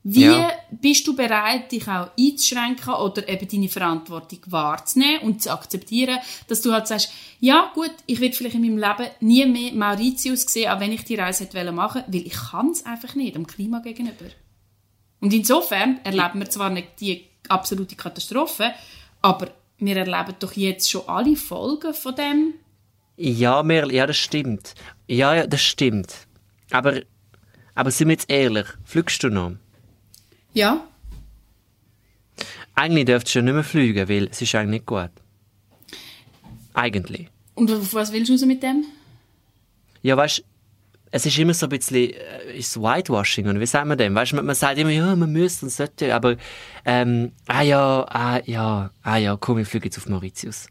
Wie 0.06 0.24
ja. 0.24 0.50
bist 0.70 1.06
du 1.06 1.16
bereit, 1.16 1.72
dich 1.72 1.88
auch 1.88 2.10
einzuschränken 2.18 2.92
oder 2.92 3.26
eben 3.26 3.48
deine 3.48 3.68
Verantwortung 3.70 4.40
wahrzunehmen 4.48 5.22
und 5.22 5.42
zu 5.42 5.50
akzeptieren, 5.50 6.18
dass 6.46 6.60
du 6.60 6.74
halt 6.74 6.86
sagst, 6.86 7.10
ja 7.40 7.72
gut, 7.74 7.90
ich 8.04 8.20
werde 8.20 8.36
vielleicht 8.36 8.56
in 8.56 8.60
meinem 8.60 8.76
Leben 8.76 9.10
nie 9.20 9.46
mehr 9.46 9.72
Mauritius 9.72 10.42
sehen, 10.42 10.70
auch 10.70 10.80
wenn 10.80 10.92
ich 10.92 11.04
die 11.04 11.14
Reise 11.14 11.44
hätte 11.44 11.72
machen 11.72 12.02
wollen, 12.02 12.12
weil 12.12 12.26
ich 12.26 12.34
kann 12.34 12.70
es 12.70 12.84
einfach 12.84 13.14
nicht, 13.14 13.34
dem 13.34 13.46
Klima 13.46 13.78
gegenüber. 13.78 14.26
Und 15.20 15.32
insofern 15.32 16.00
erleben 16.04 16.40
wir 16.40 16.50
zwar 16.50 16.68
nicht 16.68 17.00
die 17.00 17.24
absolute 17.48 17.96
Katastrophe, 17.96 18.74
aber 19.22 19.52
wir 19.78 19.96
erleben 19.96 20.34
doch 20.38 20.52
jetzt 20.52 20.90
schon 20.90 21.08
alle 21.08 21.34
Folgen 21.34 21.94
von 21.94 22.14
dem. 22.14 22.54
Ja, 23.16 23.62
wir, 23.62 23.90
ja, 23.90 24.06
das 24.06 24.18
stimmt. 24.18 24.74
Ja, 25.06 25.34
ja, 25.34 25.46
das 25.46 25.62
stimmt. 25.62 26.26
Aber, 26.70 27.00
aber 27.74 27.90
sind 27.90 28.08
wir 28.08 28.12
jetzt 28.14 28.30
ehrlich, 28.30 28.66
fliegst 28.84 29.22
du 29.22 29.28
noch? 29.28 29.52
Ja. 30.52 30.86
Eigentlich 32.74 33.04
dürftest 33.04 33.34
du 33.34 33.38
ja 33.40 33.44
nicht 33.44 33.54
mehr 33.54 33.64
fliegen, 33.64 34.08
weil 34.08 34.28
es 34.30 34.42
ist 34.42 34.54
eigentlich 34.54 34.80
nicht 34.80 34.86
gut. 34.86 35.10
Eigentlich. 36.72 37.28
Und 37.54 37.70
was 37.92 38.12
willst 38.12 38.30
du 38.30 38.46
mit 38.46 38.62
dem? 38.62 38.84
Ja, 40.02 40.16
weißt 40.16 40.38
du, 40.38 40.42
es 41.12 41.24
ist 41.24 41.38
immer 41.38 41.54
so 41.54 41.66
ein 41.66 41.70
bisschen 41.70 42.10
äh, 42.10 42.58
ist 42.58 42.76
Whitewashing, 42.76 43.46
und 43.46 43.60
wie 43.60 43.66
sagt 43.66 43.86
man 43.86 43.96
dem? 43.96 44.16
Weißt 44.16 44.32
du, 44.32 44.36
man, 44.36 44.46
man 44.46 44.56
sagt 44.56 44.78
immer, 44.78 44.90
ja, 44.90 45.14
man 45.14 45.30
müsste 45.30 45.66
und 45.66 45.70
sollte, 45.70 46.12
aber 46.12 46.36
ähm, 46.84 47.30
ah 47.46 47.62
ja, 47.62 48.04
ah 48.08 48.40
ja, 48.44 48.90
ah 49.02 49.16
ja, 49.16 49.36
komm, 49.36 49.58
ich 49.58 49.68
fliege 49.68 49.84
jetzt 49.84 49.98
auf 49.98 50.08
Mauritius. 50.08 50.66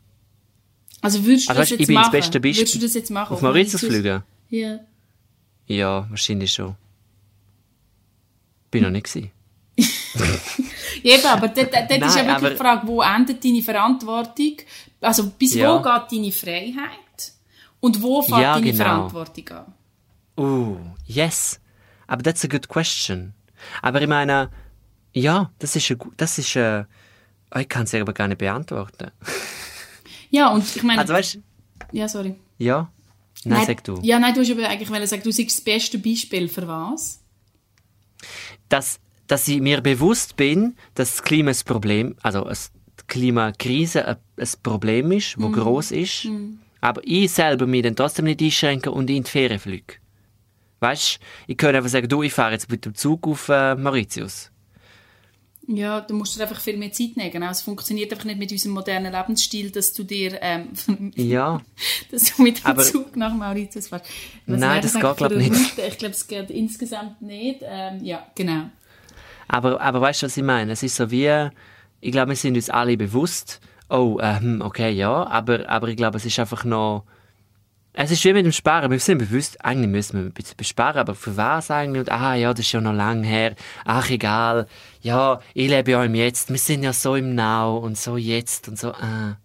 Also 1.02 1.24
würdest 1.26 1.48
du 1.48 1.52
also, 1.52 1.62
das 1.62 1.72
weißt, 1.72 1.80
jetzt 1.80 1.90
ich 1.90 1.96
machen? 1.96 2.12
Bin 2.12 2.20
das 2.20 2.26
beste 2.26 2.40
Beispiel. 2.42 2.62
Würdest 2.62 2.76
du 2.76 2.80
das 2.80 2.94
jetzt 2.94 3.10
machen? 3.12 3.32
Auf, 3.32 3.38
auf 3.38 3.42
Mauritius, 3.42 3.82
Mauritius 3.82 4.02
fliegen? 4.02 4.24
Ja. 4.50 4.80
Ja, 5.67 6.08
wahrscheinlich 6.10 6.53
schon. 6.53 6.75
Bin 8.72 8.84
noch 8.84 8.89
nicht 8.89 9.05
gewesen. 9.05 9.32
Eben, 11.03 11.25
aber 11.25 11.48
dort, 11.48 11.74
dort 11.74 11.89
Nein, 11.89 12.03
ist 12.03 12.15
ja 12.15 12.27
wirklich 12.27 12.51
die 12.51 12.58
Frage, 12.58 12.88
wo 12.88 13.01
endet 13.01 13.43
deine 13.43 13.62
Verantwortung? 13.62 14.58
Also 15.01 15.32
bis 15.32 15.55
ja. 15.55 15.74
wo 15.74 15.82
geht 15.82 16.12
deine 16.12 16.32
Freiheit? 16.32 17.34
Und 17.79 18.01
wo 18.01 18.22
fängt 18.22 18.41
ja, 18.41 18.53
deine 18.53 18.72
genau. 18.72 18.84
Verantwortung 18.84 19.50
an? 19.50 19.74
Oh, 20.36 20.77
yes. 21.05 21.60
Aber 22.08 22.24
that's 22.24 22.46
a 22.46 22.48
good 22.48 22.67
question. 22.67 23.34
Aber 23.82 24.01
ich 24.01 24.08
meine, 24.08 24.50
ja, 25.13 25.51
das 25.60 25.75
ist, 25.75 25.89
ein, 25.91 26.00
das 26.17 26.38
ist, 26.38 26.55
ein, 26.55 26.88
oh, 27.53 27.60
ich 27.60 27.70
kann 27.70 27.84
es 27.84 27.93
aber 27.93 28.13
gar 28.13 28.27
nicht 28.27 28.38
beantworten. 28.38 29.12
ja, 30.29 30.50
und 30.50 30.63
ich 30.75 30.84
meine... 30.84 31.01
Also 31.01 31.13
weißt 31.13 31.39
Ja, 31.91 32.08
sorry. 32.08 32.36
Ja? 32.58 32.89
Nein, 33.46 33.60
nein, 33.60 33.68
sag 33.68 33.84
du. 33.84 34.00
Ja, 34.02 34.20
nein, 34.20 34.34
du 34.34 34.42
hast 34.42 34.52
aber 34.52 34.68
eigentlich 34.68 35.10
sagen, 35.10 35.24
du 35.24 35.32
sagst 35.32 35.58
das 35.58 35.62
beste 35.62 35.98
Beispiel 35.98 36.48
für 36.48 36.68
was? 36.68 37.22
Das 38.70 39.00
dass 39.28 39.48
ich 39.48 39.62
mir 39.62 39.82
bewusst 39.82 40.36
bin, 40.36 40.76
dass 40.96 41.12
das 41.12 41.24
Klima 41.24 41.52
ein 41.52 41.58
Problem, 41.66 42.16
also 42.22 42.48
die 42.48 43.04
Klimakrise 43.08 44.08
ein, 44.08 44.18
ein 44.38 44.50
Problem 44.62 45.12
ist, 45.12 45.40
wo 45.40 45.50
mm. 45.50 45.54
groß 45.54 45.92
ist, 45.92 46.26
mm. 46.26 46.60
aber 46.82 47.02
ich 47.04 47.32
selber 47.32 47.66
mich 47.66 47.84
dann 47.84 47.96
trotzdem 47.96 48.26
nicht 48.26 48.42
einschränken 48.42 48.94
und 48.94 49.10
in 49.10 49.24
die 49.24 49.30
Ferien 49.30 49.60
fliege. 49.60 49.96
Weißt, 50.82 51.20
ich 51.48 51.58
könnte 51.58 51.78
einfach 51.78 51.90
sagen, 51.90 52.10
du, 52.10 52.24
ich 52.24 52.34
fahre 52.34 52.52
jetzt 52.52 52.70
mit 52.70 52.86
dem 52.86 52.94
Zug 52.94 53.26
auf 53.26 53.50
äh, 53.50 53.76
Mauritius. 53.76 54.52
Ja, 55.65 56.01
du 56.01 56.13
musst 56.13 56.38
dir 56.38 56.43
einfach 56.43 56.60
viel 56.60 56.77
mehr 56.77 56.91
Zeit 56.91 57.15
nehmen. 57.15 57.32
Genau. 57.32 57.50
Es 57.50 57.62
funktioniert 57.62 58.12
einfach 58.12 58.25
nicht 58.25 58.38
mit 58.38 58.51
unserem 58.51 58.74
modernen 58.74 59.13
Lebensstil, 59.13 59.72
dass 59.72 59.93
du 59.93 60.03
dir, 60.03 60.38
ähm, 60.41 60.70
ja. 61.15 61.62
dass 62.12 62.36
du 62.36 62.43
mit 62.43 62.60
dem 62.60 62.65
aber, 62.65 62.84
Zug 62.84 63.15
nach 63.15 63.34
Mauritius 63.34 63.88
fährst. 63.88 64.05
Was 64.46 64.60
nein, 64.60 64.82
das 64.82 64.93
geht 64.93 65.17
glaube 65.17 65.41
ich 65.41 65.50
nicht. 65.50 65.77
Ich 65.77 65.98
glaube, 65.98 66.13
es 66.13 66.27
geht 66.27 66.50
insgesamt 66.50 67.22
nicht. 67.22 67.62
Ähm, 67.63 68.03
ja, 68.03 68.27
genau. 68.36 68.70
Aber, 69.48 69.79
aber 69.79 70.01
weißt 70.01 70.24
du, 70.24 70.25
was 70.25 70.36
ich 70.36 70.43
meine? 70.43 70.74
Es 70.74 70.84
ist 70.84 70.96
so 70.96 71.10
wie, 71.12 71.50
ich 72.01 72.12
glaube, 72.12 72.29
wir 72.29 72.36
sind 72.36 72.55
uns 72.55 72.70
alle 72.70 72.98
bewusst, 72.98 73.62
oh, 73.89 74.17
ähm, 74.22 74.62
okay, 74.63 74.91
ja, 74.91 75.25
aber, 75.27 75.70
aber 75.70 75.88
ich 75.88 75.96
glaube, 75.96 76.17
es 76.17 76.25
ist 76.25 76.39
einfach 76.39 76.65
noch, 76.65 77.05
es 77.94 78.12
ist 78.12 78.24
wie 78.26 78.34
mit 78.34 78.46
dem 78.46 78.52
Sparen. 78.52 78.92
Wir 78.92 79.00
sind 79.00 79.20
bewusst, 79.20 79.64
eigentlich 79.64 79.90
müssen 79.90 80.20
wir 80.20 80.26
ein 80.26 80.32
bisschen 80.32 80.58
besparen, 80.58 81.00
aber 81.00 81.14
für 81.14 81.38
was 81.38 81.70
eigentlich? 81.70 82.02
Und, 82.02 82.12
ah, 82.12 82.34
ja, 82.34 82.52
das 82.52 82.66
ist 82.66 82.72
ja 82.72 82.82
noch 82.82 82.94
lange 82.94 83.26
her. 83.26 83.56
Ach, 83.86 84.10
egal. 84.10 84.68
Ja, 85.02 85.42
ich 85.54 85.70
lebe 85.70 85.92
ja 85.92 86.04
im 86.04 86.16
Jetzt. 86.16 86.50
Wir 86.50 86.58
sind 86.58 86.84
ja 86.84 86.92
so 86.92 87.16
im 87.16 87.36
Now 87.36 87.78
und 87.78 87.98
so 87.98 88.18
jetzt 88.18 88.68
und 88.68 88.80
so, 88.80 88.90
ah. 88.94 89.38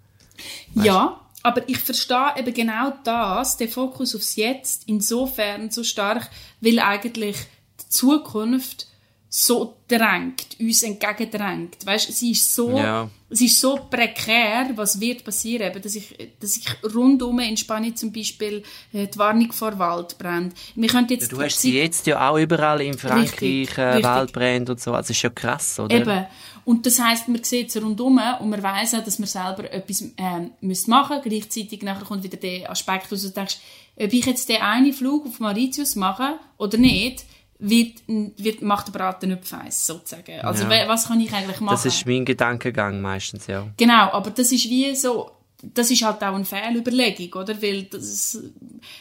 Ja, 0.74 1.20
aber 1.42 1.68
ich 1.68 1.78
verstehe 1.78 2.34
eben 2.36 2.54
genau 2.54 2.92
das, 3.04 3.56
der 3.56 3.68
Fokus 3.68 4.14
aufs 4.14 4.36
Jetzt, 4.36 4.84
insofern 4.86 5.70
so 5.70 5.84
stark, 5.84 6.30
weil 6.60 6.78
eigentlich 6.78 7.36
die 7.80 7.88
Zukunft 7.88 8.87
so 9.30 9.76
drängt, 9.86 10.56
uns 10.58 10.82
entgegendrängt. 10.82 11.84
Weißt, 11.84 12.10
sie 12.12 12.30
ist 12.32 12.54
so, 12.54 12.78
ja. 12.78 13.10
es 13.28 13.42
ist 13.42 13.60
so 13.60 13.78
prekär, 13.90 14.70
was 14.74 14.98
wird 14.98 15.22
passieren, 15.22 15.70
dass 15.82 15.94
ich, 15.94 16.16
dass 16.40 16.56
ich 16.56 16.66
rundum 16.94 17.38
in 17.40 17.56
Spanien 17.56 17.94
zum 17.94 18.10
Beispiel 18.10 18.62
äh, 18.92 19.06
die 19.06 19.18
Warnung 19.18 19.52
vor 19.52 19.78
Waldbrand. 19.78 20.54
Wir 20.74 20.88
jetzt 21.10 21.30
du 21.30 21.42
hast 21.42 21.60
sie 21.60 21.78
jetzt 21.78 22.06
ja 22.06 22.30
auch 22.30 22.38
überall 22.38 22.80
in 22.80 22.96
Frankreich 22.96 23.32
richtig, 23.32 23.78
äh, 23.78 24.02
Waldbrände 24.02 24.72
und 24.72 24.80
so, 24.80 24.94
also 24.94 25.10
ist 25.10 25.22
ja 25.22 25.30
krass, 25.30 25.78
oder? 25.78 25.94
Eben. 25.94 26.26
Und 26.64 26.84
das 26.84 26.98
heißt, 26.98 27.28
man 27.28 27.42
sieht 27.44 27.68
es 27.68 27.82
rundum 27.82 28.20
und 28.40 28.50
man 28.50 28.62
weiß 28.62 28.94
auch, 28.94 29.04
dass 29.04 29.18
man 29.18 29.28
selber 29.28 29.70
etwas 29.72 30.04
ähm, 30.16 30.50
müsste 30.60 30.90
machen. 30.90 31.18
Gleichzeitig 31.22 31.82
nachher 31.82 32.04
kommt 32.04 32.22
wieder 32.22 32.36
der 32.36 32.70
Aspekt, 32.70 33.10
wo 33.10 33.16
du 33.16 33.28
denkst, 33.30 33.58
ob 33.96 34.12
ich 34.12 34.26
jetzt 34.26 34.48
den 34.48 34.60
einen 34.60 34.92
Flug 34.92 35.26
auf 35.26 35.40
Mauritius 35.40 35.96
mache 35.96 36.38
oder 36.56 36.78
nicht, 36.78 37.24
wird, 37.58 38.02
wird, 38.06 38.62
macht 38.62 38.88
der 38.88 38.92
Braten 38.92 39.30
nicht 39.30 39.46
feiss, 39.46 39.86
sozusagen. 39.86 40.40
Also, 40.40 40.64
ja. 40.64 40.88
was 40.88 41.08
kann 41.08 41.20
ich 41.20 41.32
eigentlich 41.32 41.60
machen? 41.60 41.74
Das 41.74 41.86
ist 41.86 42.06
mein 42.06 42.24
Gedankengang 42.24 43.00
meistens, 43.00 43.46
ja. 43.46 43.66
Genau, 43.76 44.12
aber 44.12 44.30
das 44.30 44.52
ist 44.52 44.68
wie 44.70 44.94
so, 44.94 45.30
das 45.62 45.90
ist 45.90 46.02
halt 46.02 46.22
auch 46.22 46.34
eine 46.34 46.44
Fehlüberlegung, 46.44 47.40
oder? 47.40 47.60
Weil 47.60 47.84
das, 47.84 48.38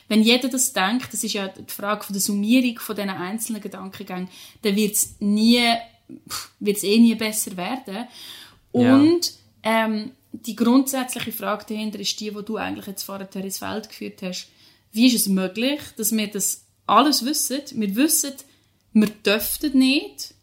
wenn 0.08 0.24
jeder 0.24 0.50
das 0.50 0.74
denkt, 0.74 1.14
das 1.14 1.24
ist 1.24 1.34
ja 1.34 1.48
die 1.50 1.72
Frage 1.72 2.04
von 2.04 2.14
der 2.14 2.22
Summierung 2.22 2.80
von 2.80 2.96
diesen 2.96 3.10
einzelnen 3.10 3.62
Gedankengängen, 3.62 4.30
dann 4.64 4.76
wird 4.76 4.94
es 4.94 5.16
nie, 5.20 5.64
wird 6.60 6.78
es 6.78 6.84
eh 6.84 6.98
nie 6.98 7.16
besser 7.16 7.56
werden. 7.58 8.08
Und, 8.72 9.34
ja. 9.64 9.86
ähm, 9.86 10.12
die 10.32 10.56
grundsätzliche 10.56 11.32
Frage 11.32 11.66
dahinter 11.70 12.00
ist 12.00 12.20
die, 12.20 12.32
die 12.32 12.46
du 12.46 12.58
eigentlich 12.58 12.88
jetzt 12.88 13.04
vorher 13.04 13.34
ins 13.36 13.58
Feld 13.58 13.90
geführt 13.90 14.22
hast. 14.22 14.50
Wie 14.92 15.08
ist 15.08 15.16
es 15.16 15.28
möglich, 15.28 15.80
dass 15.96 16.16
wir 16.16 16.28
das 16.28 16.66
alles 16.86 17.26
wissen? 17.26 17.62
Wir 17.72 17.96
wissen, 17.96 18.34
wir 19.02 19.10
dürften 19.10 19.78
nicht 19.78 20.34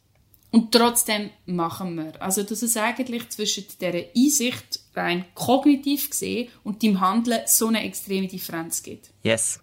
und 0.51 0.73
trotzdem 0.73 1.31
machen 1.47 1.97
wir. 1.97 2.21
Also 2.23 2.43
dass 2.43 2.63
es 2.63 2.77
eigentlich 2.77 3.29
zwischen 3.31 3.65
dieser 3.81 4.05
Einsicht 4.17 4.81
rein 4.95 5.25
kognitiv 5.35 6.11
gesehen 6.11 6.49
und 6.63 6.83
dem 6.83 7.01
Handeln 7.01 7.43
so 7.47 7.69
eine 7.69 7.85
extreme 7.85 8.29
Differenz 8.29 8.83
gibt. 8.83 9.11
Yes. 9.23 9.61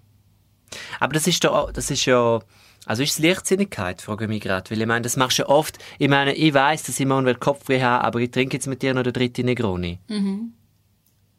Aber 1.00 1.14
das 1.14 1.28
ist, 1.28 1.44
da, 1.44 1.70
das 1.74 1.90
ist 1.92 2.06
ja... 2.06 2.40
Also 2.86 3.04
ist 3.04 3.12
es 3.12 3.20
Leichtsinnigkeit, 3.20 4.02
frage 4.02 4.26
ich 4.26 4.30
mich 4.30 4.42
gerade. 4.42 4.70
Weil 4.72 4.82
ich 4.82 4.88
meine, 4.88 5.04
das 5.04 5.16
machst 5.16 5.38
du 5.38 5.44
ja 5.44 5.50
oft. 5.50 5.78
Ich 6.00 6.10
meine, 6.10 6.34
ich 6.34 6.54
weiß, 6.54 6.84
dass 6.84 7.00
ich 7.00 7.06
morgen 7.06 7.40
Kopfweh 7.40 7.82
habe, 7.82 8.04
aber 8.04 8.20
ich 8.20 8.32
trinke 8.32 8.58
jetzt 8.58 8.68
mit 8.68 8.82
dir 8.82 8.94
noch 8.94 9.04
den 9.04 9.14
dritten 9.14 9.46
Negroni. 9.46 10.00
Mhm. 10.08 10.54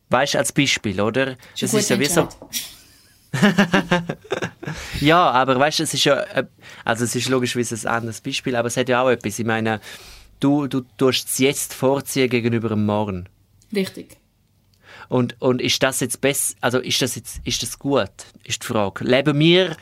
Weißt 0.09 0.35
du, 0.35 0.39
als 0.39 0.53
Beispiel, 0.53 1.01
oder? 1.01 1.37
Das 1.61 1.75
ist 1.75 1.91
ja 1.91 1.99
wie 1.99 2.07
so... 2.07 2.29
ja, 5.01 5.31
aber 5.31 5.59
weißt 5.59 5.81
du, 5.81 5.83
es 5.85 5.95
ist 5.95 6.05
ja, 6.05 6.21
äh, 6.21 6.45
also 6.85 7.05
es 7.05 7.15
ist 7.15 7.29
logischerweise 7.29 7.75
ein 7.89 7.95
anderes 7.95 8.21
Beispiel, 8.21 8.57
aber 8.57 8.69
es 8.69 8.77
hat 8.77 8.89
ja 8.89 9.03
auch 9.03 9.09
etwas. 9.09 9.39
Ich 9.39 9.47
meine, 9.47 9.81
du, 10.41 10.67
du 10.67 10.83
tust 10.97 11.29
es 11.29 11.39
jetzt 11.39 11.75
vorziehen 11.75 12.29
gegenüber 12.29 12.69
dem 12.69 12.85
Morgen. 12.85 13.29
Richtig. 13.75 14.17
Und, 15.09 15.41
und 15.41 15.61
ist 15.61 15.83
das 15.83 16.01
jetzt 16.01 16.21
besser, 16.21 16.55
also 16.61 16.79
ist 16.79 17.03
das 17.03 17.17
jetzt, 17.17 17.41
ist 17.45 17.63
das 17.63 17.79
gut, 17.79 18.11
ist 18.45 18.63
die 18.63 18.67
Frage. 18.67 19.05
Leben 19.05 19.39
wir, 19.39 19.77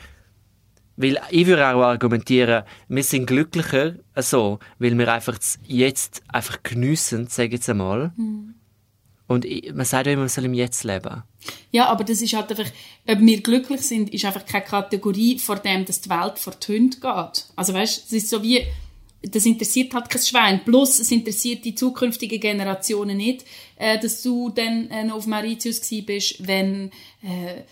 weil 0.97 1.21
ich 1.31 1.47
würde 1.47 1.67
auch 1.69 1.83
argumentieren, 1.83 2.65
wir 2.89 3.05
sind 3.05 3.27
glücklicher 3.27 3.95
so, 4.17 4.59
weil 4.79 4.97
wir 4.99 5.13
einfach 5.13 5.39
jetzt 5.67 6.23
einfach 6.29 6.63
geniessen, 6.63 7.27
sage 7.27 7.49
ich 7.49 7.53
jetzt 7.55 7.71
einmal. 7.71 8.13
Mhm. 8.17 8.55
Und 9.31 9.47
man 9.77 9.87
sagt 9.87 10.07
ja 10.07 10.13
immer, 10.13 10.23
man 10.23 10.29
soll 10.29 10.47
im 10.47 10.55
Jetzt 10.55 10.83
leben. 10.83 11.23
Ja, 11.71 11.87
aber 11.87 12.03
das 12.03 12.21
ist 12.21 12.33
halt 12.33 12.51
einfach, 12.51 12.69
ob 13.07 13.21
wir 13.21 13.41
glücklich 13.41 13.81
sind, 13.81 14.13
ist 14.13 14.25
einfach 14.25 14.45
keine 14.45 14.65
Kategorie, 14.65 15.39
vor 15.39 15.55
dem, 15.55 15.85
dass 15.85 16.01
die 16.01 16.11
Welt 16.11 16.37
vor 16.37 16.53
die 16.55 16.73
Hunde 16.73 16.97
geht. 16.97 17.45
Also 17.55 17.73
weißt, 17.73 18.07
es 18.07 18.13
ist 18.13 18.29
so 18.29 18.43
wie, 18.43 18.67
das 19.23 19.47
interessiert 19.47 19.95
halt 19.95 20.11
kein 20.11 20.21
Schwein. 20.21 20.65
Plus, 20.65 20.99
es 20.99 21.13
interessiert 21.13 21.65
die 21.65 21.77
zukünftigen 21.77 22.41
Generationen 22.41 23.19
nicht, 23.19 23.45
äh, 23.77 24.01
dass 24.01 24.21
du 24.21 24.51
dann 24.51 24.91
äh, 24.91 25.05
noch 25.05 25.19
auf 25.19 25.29
Mauritius 25.29 25.81
gewesen 25.81 26.07
bist, 26.07 26.49
wenn, 26.49 26.91
äh, 27.23 27.63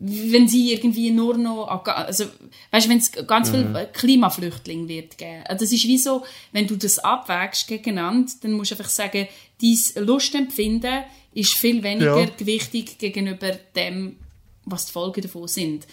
wenn 0.00 0.46
sie 0.46 0.72
irgendwie 0.72 1.10
nur 1.10 1.36
noch, 1.36 1.66
also, 1.84 2.24
weißt, 2.70 2.88
wenn 2.88 2.98
es 2.98 3.10
ganz 3.26 3.50
mhm. 3.50 3.74
viel 3.74 3.88
Klimaflüchtling 3.92 4.86
wird 4.86 5.18
geben. 5.18 5.42
Also 5.48 5.64
das 5.64 5.72
ist 5.72 5.84
wie 5.84 5.98
so, 5.98 6.24
wenn 6.52 6.66
du 6.66 6.76
das 6.76 7.00
abwägst 7.00 7.66
gegeneinander, 7.66 8.30
dann 8.42 8.52
musst 8.52 8.70
du 8.70 8.76
einfach 8.76 8.90
sagen, 8.90 9.26
dein 9.60 10.04
Lustempfinden 10.04 11.02
ist 11.34 11.54
viel 11.54 11.82
weniger 11.82 12.20
ja. 12.20 12.26
gewichtig 12.36 12.98
gegenüber 12.98 13.52
dem, 13.74 14.16
was 14.64 14.86
die 14.86 14.92
Folgen 14.92 15.20
davon 15.20 15.48
sind. 15.48 15.86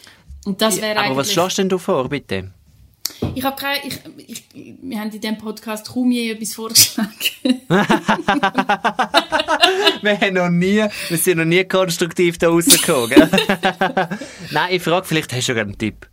Und 0.45 0.61
das 0.61 0.79
wäre 0.79 0.99
Aber 0.99 1.17
was 1.17 1.33
schlägst 1.33 1.57
denn 1.57 1.69
du 1.69 1.79
vor, 1.79 2.07
bitte? 2.07 2.51
Ich 3.33 3.43
habe 3.43 3.55
keine, 3.55 3.87
ich, 3.87 3.99
ich, 4.27 4.43
wir 4.81 4.99
haben 4.99 5.11
in 5.11 5.19
diesem 5.19 5.37
Podcast 5.37 5.87
kaum 5.87 6.11
je 6.11 6.31
etwas 6.31 6.53
vorgeschlagen. 6.53 7.11
wir 10.01 10.19
haben 10.19 10.33
noch 10.33 10.49
nie, 10.49 10.85
wir 11.09 11.17
sind 11.17 11.37
noch 11.37 11.45
nie 11.45 11.63
konstruktiv 11.63 12.37
da 12.37 12.49
rausgekommen? 12.49 13.29
Nein, 14.51 14.75
ich 14.75 14.81
frage, 14.81 15.05
vielleicht 15.05 15.31
hast 15.33 15.47
du 15.47 15.53
sogar 15.53 15.63
einen 15.63 15.77
Tipp. 15.77 16.07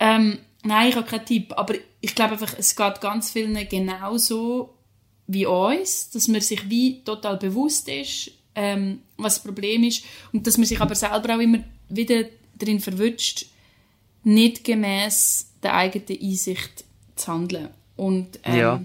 Ähm, 0.00 0.38
nein, 0.62 0.88
ich 0.90 0.96
habe 0.96 1.06
keinen 1.06 1.26
Tipp, 1.26 1.52
aber 1.56 1.74
ich 2.00 2.14
glaube 2.14 2.32
einfach, 2.32 2.54
es 2.56 2.76
geht 2.76 3.00
ganz 3.00 3.32
vielen 3.32 3.68
genauso 3.68 4.74
wie 5.26 5.46
uns, 5.46 6.10
dass 6.10 6.28
man 6.28 6.40
sich 6.40 6.70
wie 6.70 7.02
total 7.04 7.36
bewusst 7.36 7.88
ist, 7.88 8.30
ähm, 8.54 9.00
was 9.16 9.36
das 9.36 9.44
Problem 9.44 9.84
ist 9.84 10.04
und 10.32 10.46
dass 10.46 10.56
man 10.56 10.66
sich 10.66 10.80
aber 10.80 10.94
selber 10.94 11.34
auch 11.34 11.40
immer 11.40 11.58
wieder 11.88 12.24
darin 12.56 12.80
verwünscht, 12.80 13.46
nicht 14.24 14.64
gemäß 14.64 15.50
der 15.62 15.74
eigenen 15.74 16.20
Einsicht 16.20 16.84
zu 17.16 17.32
handeln. 17.32 17.68
Und, 17.96 18.38
ähm, 18.44 18.58
ja. 18.58 18.82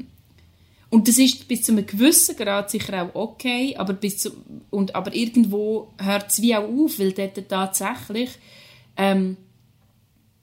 Und 0.93 1.07
das 1.07 1.17
ist 1.17 1.47
bis 1.47 1.63
zu 1.63 1.71
einem 1.71 1.87
gewissen 1.87 2.35
Grad 2.35 2.69
sicher 2.69 3.01
auch 3.01 3.15
okay, 3.15 3.75
aber, 3.77 3.93
bis 3.93 4.19
zu, 4.19 4.31
und, 4.69 4.93
aber 4.93 5.11
irgendwo 5.11 5.91
hört 5.97 6.29
es 6.29 6.39
wie 6.39 6.55
auch 6.55 6.69
auf, 6.69 6.99
weil 6.99 7.13
dort 7.13 7.49
tatsächlich 7.49 8.29
ähm, 8.95 9.35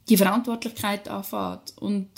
die 0.09 0.17
Verantwortlichkeit 0.17 1.07
anfängt. 1.07 1.75
Und 1.79 2.09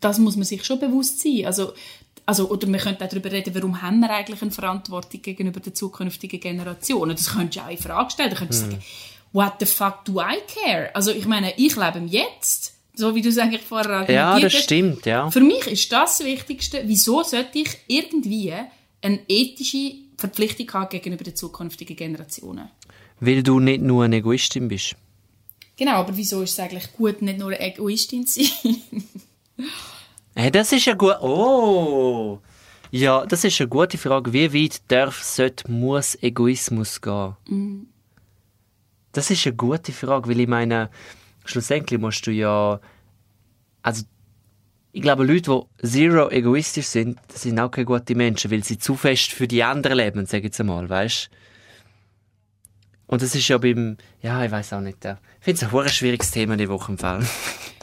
das 0.00 0.18
muss 0.18 0.34
man 0.34 0.44
sich 0.44 0.64
schon 0.64 0.80
bewusst 0.80 1.20
sein. 1.20 1.46
Also, 1.46 1.72
also, 2.26 2.50
oder 2.50 2.66
wir 2.66 2.80
könnten 2.80 3.04
auch 3.04 3.08
darüber 3.08 3.30
reden, 3.30 3.54
warum 3.54 3.80
haben 3.80 4.00
wir 4.00 4.10
eigentlich 4.10 4.42
eine 4.42 4.50
Verantwortung 4.50 5.22
gegenüber 5.22 5.60
den 5.60 5.76
zukünftigen 5.76 6.40
Generationen. 6.40 7.14
Das 7.14 7.32
könntest 7.32 7.58
du 7.58 7.60
auch 7.60 7.70
in 7.70 7.78
Frage 7.78 8.10
stellen. 8.10 8.30
Da 8.30 8.36
könntest 8.36 8.62
du 8.62 8.66
hm. 8.66 8.72
sagen, 8.72 8.84
what 9.32 9.52
the 9.60 9.66
fuck 9.66 10.04
do 10.04 10.20
I 10.20 10.38
care? 10.48 10.90
Also 10.96 11.12
ich 11.12 11.26
meine, 11.26 11.56
ich 11.56 11.76
lebe 11.76 11.98
im 11.98 12.08
Jetzt. 12.08 12.73
So 12.94 13.14
wie 13.14 13.22
du 13.22 13.28
es 13.28 13.38
eigentlich 13.38 13.62
vorher 13.62 13.90
argumentiert 13.90 14.16
Ja, 14.16 14.40
das 14.40 14.52
stimmt, 14.52 15.06
ja. 15.06 15.30
Für 15.30 15.40
mich 15.40 15.66
ist 15.66 15.90
das 15.90 16.18
das 16.18 16.26
Wichtigste. 16.26 16.82
Wieso 16.86 17.22
sollte 17.22 17.58
ich 17.58 17.76
irgendwie 17.88 18.52
eine 19.02 19.20
ethische 19.28 19.94
Verpflichtung 20.16 20.72
haben 20.72 20.88
gegenüber 20.88 21.24
den 21.24 21.34
zukünftigen 21.34 21.96
Generationen? 21.96 22.70
Weil 23.20 23.42
du 23.42 23.58
nicht 23.58 23.82
nur 23.82 24.04
eine 24.04 24.16
Egoistin 24.16 24.68
bist. 24.68 24.96
Genau, 25.76 25.94
aber 25.94 26.16
wieso 26.16 26.42
ist 26.42 26.52
es 26.52 26.60
eigentlich 26.60 26.92
gut, 26.92 27.20
nicht 27.20 27.38
nur 27.38 27.48
eine 27.48 27.60
Egoistin 27.60 28.26
zu 28.26 28.44
sein? 28.44 28.82
Hey, 30.36 30.50
das 30.50 30.72
ist 30.72 30.86
ja 30.86 30.94
gut. 30.94 31.14
Oh! 31.20 32.40
Ja, 32.90 33.24
das 33.24 33.44
ist 33.44 33.60
eine 33.60 33.68
gute 33.68 33.98
Frage. 33.98 34.32
Wie 34.32 34.52
weit 34.52 34.82
darf, 34.88 35.22
sollte, 35.22 35.70
muss 35.70 36.20
Egoismus 36.22 37.00
gehen? 37.00 37.36
Mm. 37.46 37.82
Das 39.12 39.30
ist 39.30 39.46
eine 39.46 39.54
gute 39.54 39.92
Frage, 39.92 40.28
weil 40.28 40.40
ich 40.40 40.48
meine, 40.48 40.90
schlussendlich 41.44 42.00
musst 42.00 42.26
du 42.26 42.30
ja, 42.30 42.80
also 43.82 44.04
ich 44.92 45.02
glaube, 45.02 45.24
Leute, 45.24 45.62
die 45.82 45.88
zero 45.88 46.30
egoistisch 46.30 46.86
sind, 46.86 47.18
sind 47.32 47.58
auch 47.58 47.70
keine 47.70 47.84
guten 47.84 48.16
Menschen, 48.16 48.50
weil 48.50 48.62
sie 48.62 48.78
zu 48.78 48.94
fest 48.94 49.32
für 49.32 49.48
die 49.48 49.62
anderen 49.62 49.98
leben, 49.98 50.26
sage 50.26 50.38
ich 50.38 50.44
jetzt 50.44 50.60
einmal, 50.60 50.88
weißt 50.88 51.30
Und 53.08 53.20
das 53.20 53.34
ist 53.34 53.48
ja 53.48 53.58
beim, 53.58 53.96
ja, 54.22 54.44
ich 54.44 54.50
weiß 54.50 54.72
auch 54.74 54.80
nicht, 54.80 54.98
ich 55.04 55.16
finde 55.40 55.66
es 55.66 55.74
ein 55.74 55.88
schwieriges 55.88 56.30
Thema 56.30 56.56
die 56.56 56.68
Woche 56.68 56.92
im 56.92 56.98
Fall. 56.98 57.26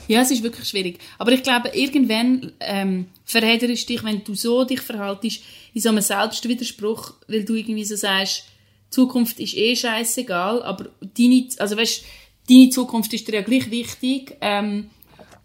Ja, 0.08 0.24
es 0.24 0.32
ist 0.32 0.44
wirklich 0.44 0.68
schwierig. 0.68 1.00
Aber 1.20 1.32
ich 1.32 1.42
glaube, 1.42 1.70
irgendwann 1.70 2.52
ähm, 2.60 3.06
verhedderst 3.24 3.88
dich, 3.88 4.04
wenn 4.04 4.24
du 4.24 4.36
so 4.36 4.66
dich 4.66 4.82
verhaltest, 4.82 5.42
in 5.74 5.82
so 5.82 5.88
einem 5.88 6.02
Selbstwiderspruch, 6.02 7.14
weil 7.28 7.46
du 7.46 7.56
irgendwie 7.56 7.86
so 7.86 7.96
sagst, 7.96 8.44
Zukunft 8.90 9.40
ist 9.40 9.56
eh 9.56 9.74
scheißegal, 9.74 10.64
aber 10.64 10.90
deine, 11.00 11.48
also 11.60 11.78
weißt, 11.78 12.04
deine 12.52 12.70
Zukunft 12.70 13.14
ist 13.14 13.28
dir 13.28 13.36
ja 13.36 13.42
gleich 13.42 13.72
wichtig. 13.72 14.38
Ähm, 14.42 14.90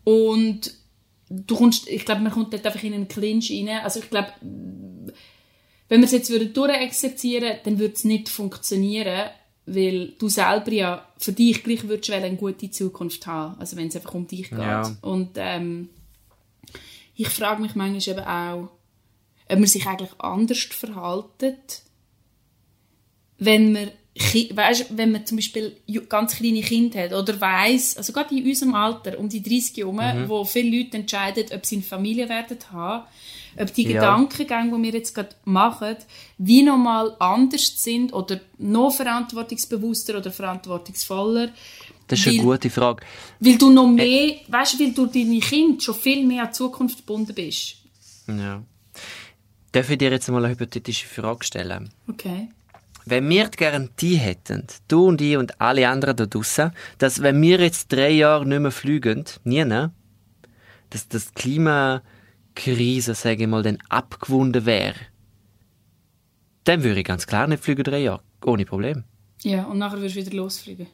und 0.04 0.72
du 1.28 1.56
kommst, 1.56 1.88
ich 1.88 2.04
glaube, 2.04 2.22
man 2.22 2.32
kommt 2.32 2.52
dort 2.52 2.66
einfach 2.66 2.82
in 2.82 2.94
einen 2.94 3.08
Clinch 3.08 3.50
rein. 3.50 3.80
Also 3.82 4.00
ich 4.00 4.10
glaube, 4.10 4.32
wenn 5.88 6.00
wir 6.00 6.04
es 6.04 6.12
jetzt 6.12 6.30
durchexerzieren 6.30 7.58
dann 7.64 7.78
würde 7.78 7.94
es 7.94 8.04
nicht 8.04 8.28
funktionieren, 8.28 9.30
weil 9.66 10.14
du 10.18 10.28
selber 10.28 10.72
ja 10.72 11.08
für 11.18 11.32
dich 11.32 11.64
gleich 11.64 11.88
würdest 11.88 12.10
eine 12.10 12.36
gute 12.36 12.70
Zukunft 12.70 13.26
haben, 13.26 13.58
also 13.58 13.76
wenn 13.76 13.88
es 13.88 13.96
einfach 13.96 14.14
um 14.14 14.26
dich 14.26 14.50
geht. 14.50 14.58
Ja. 14.58 14.96
Und 15.02 15.30
ähm, 15.36 15.88
ich 17.14 17.28
frage 17.28 17.62
mich 17.62 17.74
manchmal 17.74 18.16
eben 18.16 18.26
auch, 18.26 18.70
ob 19.48 19.58
man 19.58 19.66
sich 19.66 19.86
eigentlich 19.86 20.12
anders 20.18 20.58
verhaltet, 20.58 21.82
wenn 23.38 23.72
man 23.72 23.90
weißt, 24.16 24.96
wenn 24.96 25.12
man 25.12 25.26
zum 25.26 25.36
Beispiel 25.36 25.76
ganz 26.08 26.36
kleine 26.36 26.62
Kinder 26.62 27.02
hat 27.02 27.12
oder 27.12 27.38
weiß, 27.38 27.98
also 27.98 28.12
gerade 28.12 28.34
in 28.34 28.46
unserem 28.46 28.74
Alter, 28.74 29.18
um 29.18 29.28
die 29.28 29.42
30 29.42 29.76
herum, 29.76 29.96
mhm. 29.96 30.28
wo 30.28 30.44
viele 30.44 30.78
Leute 30.78 30.96
entscheiden, 30.96 31.44
ob 31.54 31.66
sie 31.66 31.76
eine 31.76 31.84
Familie 31.84 32.28
werden 32.28 32.58
haben, 32.72 33.04
ob 33.58 33.74
die 33.74 33.84
ja. 33.84 34.00
Gedankengänge, 34.00 34.76
die 34.76 34.82
wir 34.84 34.92
jetzt 34.92 35.14
gerade 35.14 35.34
machen, 35.44 35.96
wie 36.38 36.62
nochmal 36.62 37.14
anders 37.18 37.82
sind 37.82 38.12
oder 38.12 38.40
noch 38.58 38.90
verantwortungsbewusster 38.90 40.18
oder 40.18 40.32
verantwortungsvoller. 40.32 41.50
Das 42.06 42.20
ist 42.20 42.26
weil, 42.26 42.34
eine 42.34 42.42
gute 42.42 42.70
Frage. 42.70 43.04
Weil 43.40 43.58
du 43.58 43.70
noch 43.70 43.88
mehr, 43.88 44.06
äh, 44.06 44.38
weißt, 44.48 44.80
weil 44.80 44.92
du 44.92 45.06
deine 45.06 45.40
Kinder 45.40 45.80
schon 45.80 45.94
viel 45.94 46.24
mehr 46.24 46.44
an 46.44 46.48
die 46.48 46.54
Zukunft 46.54 46.98
gebunden 46.98 47.34
bist. 47.34 47.76
Ja. 48.28 48.62
Darf 49.72 49.90
ich 49.90 49.98
dir 49.98 50.10
jetzt 50.10 50.28
mal 50.28 50.42
eine 50.42 50.54
hypothetische 50.54 51.06
Frage 51.06 51.44
stellen? 51.44 51.90
Okay 52.08 52.48
wenn 53.06 53.28
wir 53.28 53.48
die 53.48 53.56
Garantie 53.56 54.16
hätten, 54.16 54.66
du 54.88 55.06
und 55.06 55.20
ich 55.20 55.36
und 55.36 55.60
alle 55.60 55.88
anderen 55.88 56.16
da 56.16 56.26
draussen, 56.26 56.72
dass 56.98 57.22
wenn 57.22 57.40
wir 57.40 57.60
jetzt 57.60 57.92
drei 57.92 58.10
Jahre 58.10 58.44
nicht 58.44 58.60
mehr 58.60 58.72
fliegen, 58.72 59.24
nie, 59.44 59.64
ne? 59.64 59.92
dass 60.90 61.08
das 61.08 61.32
Klimakrise, 61.32 63.14
sage 63.14 63.44
ich 63.44 63.48
mal, 63.48 63.62
dann 63.62 63.78
abgewunden 63.88 64.66
wäre, 64.66 64.96
dann 66.64 66.82
würde 66.82 67.00
ich 67.00 67.06
ganz 67.06 67.26
klar 67.28 67.46
nicht 67.46 67.62
fliegen 67.62 67.84
drei 67.84 68.00
Jahre, 68.00 68.22
ohne 68.44 68.66
Problem. 68.66 69.04
Ja, 69.42 69.64
und 69.64 69.78
nachher 69.78 69.98
würdest 69.98 70.16
du 70.16 70.20
wieder 70.20 70.36
losfliegen. 70.36 70.88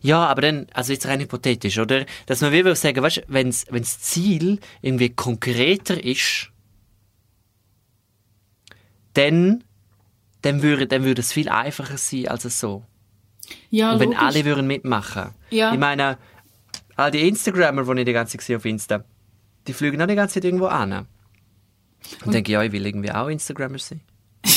Ja, 0.00 0.26
aber 0.26 0.42
dann, 0.42 0.68
also 0.72 0.92
jetzt 0.92 1.06
rein 1.06 1.20
hypothetisch, 1.20 1.76
oder? 1.78 2.06
Dass 2.26 2.40
man 2.40 2.52
will 2.52 2.76
sagen, 2.76 3.02
weißt, 3.02 3.24
wenn 3.26 3.48
das 3.48 4.00
Ziel 4.00 4.60
irgendwie 4.80 5.10
konkreter 5.10 6.02
ist, 6.02 6.52
dann 9.14 9.64
dann 10.42 10.62
würde, 10.62 10.86
dann 10.86 11.04
würde 11.04 11.20
es 11.20 11.32
viel 11.32 11.48
einfacher 11.48 11.96
sein 11.96 12.28
als 12.28 12.44
es 12.44 12.60
so. 12.60 12.84
Ja, 13.70 13.92
Und 13.92 14.00
wenn 14.00 14.10
logisch. 14.10 14.22
alle 14.22 14.44
würden 14.44 14.66
mitmachen. 14.66 15.30
Ja. 15.50 15.72
Ich 15.72 15.78
meine, 15.78 16.18
all 16.96 17.10
die 17.10 17.26
Instagrammer, 17.26 17.82
die 17.82 18.00
ich 18.00 18.06
die 18.06 18.12
ganze 18.12 18.36
Zeit 18.38 18.46
sehe 18.46 18.56
auf 18.56 18.64
Insta, 18.64 19.04
die 19.66 19.72
fliegen 19.72 20.00
auch 20.02 20.06
die 20.06 20.14
ganze 20.14 20.34
Zeit 20.34 20.44
irgendwo 20.44 20.66
an. 20.66 20.92
Und, 20.92 21.06
Und 22.26 22.34
denke, 22.34 22.52
ja, 22.52 22.62
ich 22.62 22.72
will 22.72 22.84
irgendwie 22.84 23.12
auch 23.12 23.28
Instagrammer 23.28 23.78
sein. 23.78 24.00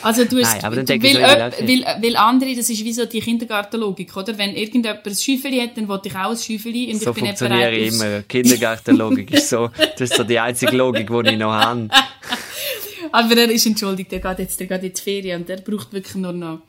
Also 0.00 0.24
du 0.24 0.38
hast, 0.38 0.54
Nein, 0.54 0.64
aber 0.64 0.76
dann 0.76 0.86
denke 0.86 1.08
weil, 1.08 1.16
ich 1.16 1.56
so, 1.56 1.66
weil, 1.66 2.02
weil 2.02 2.16
andere, 2.16 2.54
das 2.54 2.70
ist 2.70 2.84
wie 2.84 2.92
so 2.92 3.04
die 3.04 3.20
Kindergartenlogik, 3.20 4.16
oder? 4.16 4.38
Wenn 4.38 4.54
irgendjemand 4.54 5.04
ein 5.04 5.14
Schäufeli 5.16 5.58
hat, 5.58 5.76
dann 5.76 5.88
will 5.88 6.00
ich 6.04 6.14
auch 6.14 6.30
ein 6.30 6.36
Schäufeli 6.36 6.92
und 6.92 7.02
so 7.02 7.10
ich 7.10 7.16
bin 7.16 7.34
bereit. 7.34 7.72
ich 7.74 7.94
immer. 7.94 8.22
Kindergartenlogik 8.22 9.32
ist 9.32 9.48
so, 9.48 9.68
das 9.76 10.00
ist 10.02 10.14
so 10.14 10.22
die 10.22 10.38
einzige 10.38 10.76
Logik, 10.76 11.08
die 11.08 11.30
ich 11.30 11.38
noch 11.38 11.52
habe. 11.52 11.88
Aber 13.12 13.36
er 13.36 13.50
ist 13.50 13.66
entschuldigt, 13.66 14.12
er 14.12 14.20
geht 14.20 14.38
jetzt, 14.38 14.60
er 14.60 14.66
geht 14.66 14.82
in 14.82 14.92
die 14.92 15.00
Ferien 15.00 15.42
und 15.42 15.50
er 15.50 15.60
braucht 15.60 15.92
wirklich 15.92 16.14
nur 16.16 16.32
noch 16.32 16.60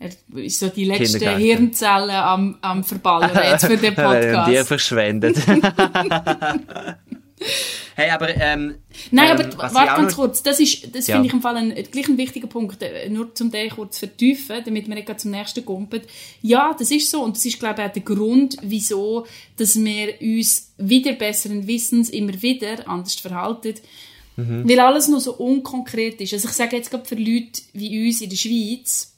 er 0.00 0.10
ist 0.36 0.60
so 0.60 0.68
die 0.68 0.84
letzte 0.84 1.36
Hirnzellen 1.36 2.10
am, 2.10 2.56
am 2.60 2.84
Verballern 2.84 3.32
jetzt 3.34 3.66
für 3.66 3.76
den 3.76 3.94
Podcast. 3.96 4.48
die 4.48 4.64
verschwendet. 4.64 5.36
hey, 7.96 8.10
aber 8.10 8.28
ähm, 8.36 8.76
Nein, 9.10 9.32
aber 9.32 9.42
ähm, 9.44 9.54
warte 9.56 10.00
ganz 10.00 10.14
kurz. 10.14 10.40
Das 10.44 10.60
ist, 10.60 10.94
das 10.94 11.08
ja. 11.08 11.16
finde 11.16 11.26
ich 11.26 11.34
im 11.34 11.42
Fall 11.42 11.56
ein, 11.56 11.74
gleich 11.90 12.08
ein 12.08 12.16
wichtiger 12.16 12.46
Punkt, 12.46 12.80
äh, 12.80 13.08
nur 13.08 13.34
zum 13.34 13.50
den 13.50 13.70
kurz 13.70 13.98
vertiefen, 13.98 14.62
damit 14.64 14.86
wir 14.86 14.94
nicht 14.94 15.20
zum 15.20 15.32
nächsten 15.32 15.64
kommen. 15.64 15.88
Ja, 16.42 16.76
das 16.78 16.92
ist 16.92 17.10
so 17.10 17.24
und 17.24 17.36
das 17.36 17.44
ist 17.44 17.58
glaube 17.58 17.82
ich 17.82 17.88
auch 17.88 17.92
der 17.92 18.02
Grund, 18.02 18.56
wieso, 18.62 19.26
dass 19.56 19.74
wir 19.76 20.14
uns 20.20 20.74
wieder 20.78 21.14
besseren 21.14 21.66
Wissens 21.66 22.10
immer 22.10 22.40
wieder 22.40 22.88
anders 22.88 23.16
verhalten 23.16 23.74
Mhm. 24.38 24.68
Weil 24.68 24.78
alles 24.78 25.08
noch 25.08 25.18
so 25.18 25.34
unkonkret 25.34 26.20
ist. 26.20 26.32
Also 26.32 26.48
ich 26.48 26.54
sage 26.54 26.76
jetzt 26.76 26.90
gerade 26.90 27.04
für 27.04 27.16
Leute 27.16 27.60
wie 27.72 28.06
uns 28.06 28.20
in 28.20 28.30
der 28.30 28.36
Schweiz, 28.36 29.12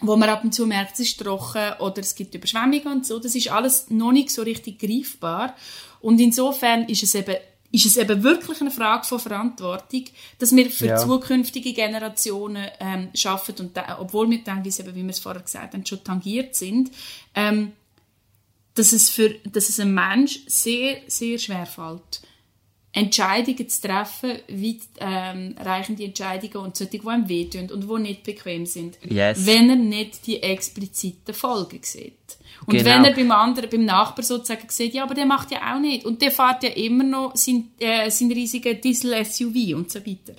wo 0.00 0.16
man 0.16 0.28
ab 0.28 0.42
und 0.42 0.52
zu 0.52 0.66
merkt, 0.66 0.94
es 0.94 1.00
ist 1.00 1.20
trocken 1.20 1.74
oder 1.78 2.00
es 2.00 2.16
gibt 2.16 2.34
Überschwemmungen 2.34 2.88
und 2.88 3.06
so, 3.06 3.20
das 3.20 3.36
ist 3.36 3.48
alles 3.48 3.90
noch 3.90 4.10
nicht 4.10 4.30
so 4.30 4.42
richtig 4.42 4.80
greifbar. 4.80 5.54
Und 6.00 6.18
insofern 6.20 6.88
ist 6.88 7.04
es 7.04 7.14
eben 7.14 7.36
ist 7.72 7.86
es 7.86 7.96
eben 7.96 8.24
wirklich 8.24 8.60
eine 8.60 8.72
Frage 8.72 9.06
von 9.06 9.20
Verantwortung, 9.20 10.06
dass 10.40 10.56
wir 10.56 10.68
für 10.68 10.86
ja. 10.86 10.96
zukünftige 10.96 11.72
Generationen 11.72 12.66
ähm, 12.80 13.10
schaffen 13.14 13.54
und 13.60 13.76
da, 13.76 13.98
obwohl 14.00 14.28
wir 14.28 14.42
teilweise, 14.42 14.82
eben, 14.82 14.96
wie 14.96 15.04
wir 15.04 15.10
es 15.10 15.20
vorher 15.20 15.42
gesagt 15.42 15.74
haben, 15.74 15.86
schon 15.86 16.02
tangiert 16.02 16.56
sind, 16.56 16.90
ähm, 17.36 17.70
dass 18.74 18.90
es 18.90 19.10
für 19.10 19.30
dass 19.44 19.68
es 19.68 19.78
einem 19.78 19.94
Mensch 19.94 20.40
sehr 20.48 21.02
sehr 21.06 21.38
schwer 21.38 21.64
fällt, 21.66 22.22
Entscheidungen 22.92 23.68
zu 23.68 23.80
treffen, 23.82 24.30
weit 24.48 24.80
ähm, 24.98 25.54
reichende 25.60 26.04
Entscheidungen 26.04 26.66
und 26.66 26.76
solche, 26.76 26.98
die 26.98 27.06
einem 27.06 27.28
wehtun 27.28 27.70
und 27.70 27.88
die 27.88 28.02
nicht 28.02 28.24
bequem 28.24 28.66
sind. 28.66 28.98
Yes. 29.08 29.46
Wenn 29.46 29.70
er 29.70 29.76
nicht 29.76 30.26
die 30.26 30.42
expliziten 30.42 31.32
Folgen 31.32 31.80
sieht. 31.82 32.14
Und 32.66 32.76
genau. 32.76 32.90
wenn 32.90 33.04
er 33.04 33.14
beim 33.14 33.30
anderen, 33.30 33.70
beim 33.70 33.84
Nachbar 33.84 34.24
sozusagen 34.24 34.68
sieht, 34.68 34.94
ja, 34.94 35.04
aber 35.04 35.14
der 35.14 35.24
macht 35.24 35.52
ja 35.52 35.74
auch 35.74 35.80
nicht. 35.80 36.04
Und 36.04 36.20
der 36.20 36.32
fährt 36.32 36.64
ja 36.64 36.70
immer 36.70 37.04
noch 37.04 37.36
sein, 37.36 37.70
äh, 37.78 38.10
sein 38.10 38.32
riesigen 38.32 38.80
Diesel-SUV 38.80 39.76
und 39.76 39.90
so 39.90 40.00
weiter. 40.04 40.34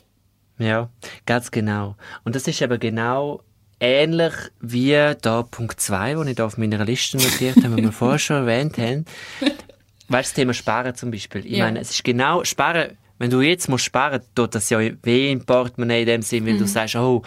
Ja, 0.59 0.89
ganz 1.25 1.51
genau. 1.51 1.95
Und 2.23 2.35
das 2.35 2.47
ist 2.47 2.61
aber 2.61 2.77
genau 2.77 3.41
ähnlich 3.79 4.33
wie 4.59 5.15
da 5.21 5.41
Punkt 5.41 5.79
2, 5.79 6.15
den 6.15 6.27
ich 6.27 6.35
da 6.35 6.45
auf 6.45 6.57
meiner 6.57 6.85
Liste 6.85 7.17
notiert 7.17 7.57
habe, 7.63 7.75
den 7.75 7.85
wir 7.85 7.91
vorher 7.91 8.19
schon 8.19 8.35
erwähnt 8.35 8.77
haben. 8.77 9.05
Weißt 10.11 10.29
du, 10.29 10.31
das 10.31 10.33
Thema 10.33 10.53
Sparen 10.53 10.95
zum 10.95 11.11
Beispiel. 11.11 11.45
Ich 11.45 11.57
ja. 11.57 11.65
meine, 11.65 11.79
es 11.79 11.91
ist 11.91 12.03
genau, 12.03 12.43
Sparen, 12.43 12.97
wenn 13.21 13.29
du 13.29 13.41
jetzt 13.41 13.69
musst 13.69 13.85
sparen, 13.85 14.19
tut 14.33 14.55
das 14.55 14.71
ja 14.71 14.79
weh 14.79 15.31
im 15.31 15.45
Portemonnaie 15.45 16.01
in 16.01 16.07
dem 16.07 16.21
Sinn, 16.23 16.43
weil 16.47 16.55
mhm. 16.55 16.59
du 16.59 16.65
sagst, 16.65 16.95
oh, 16.95 17.21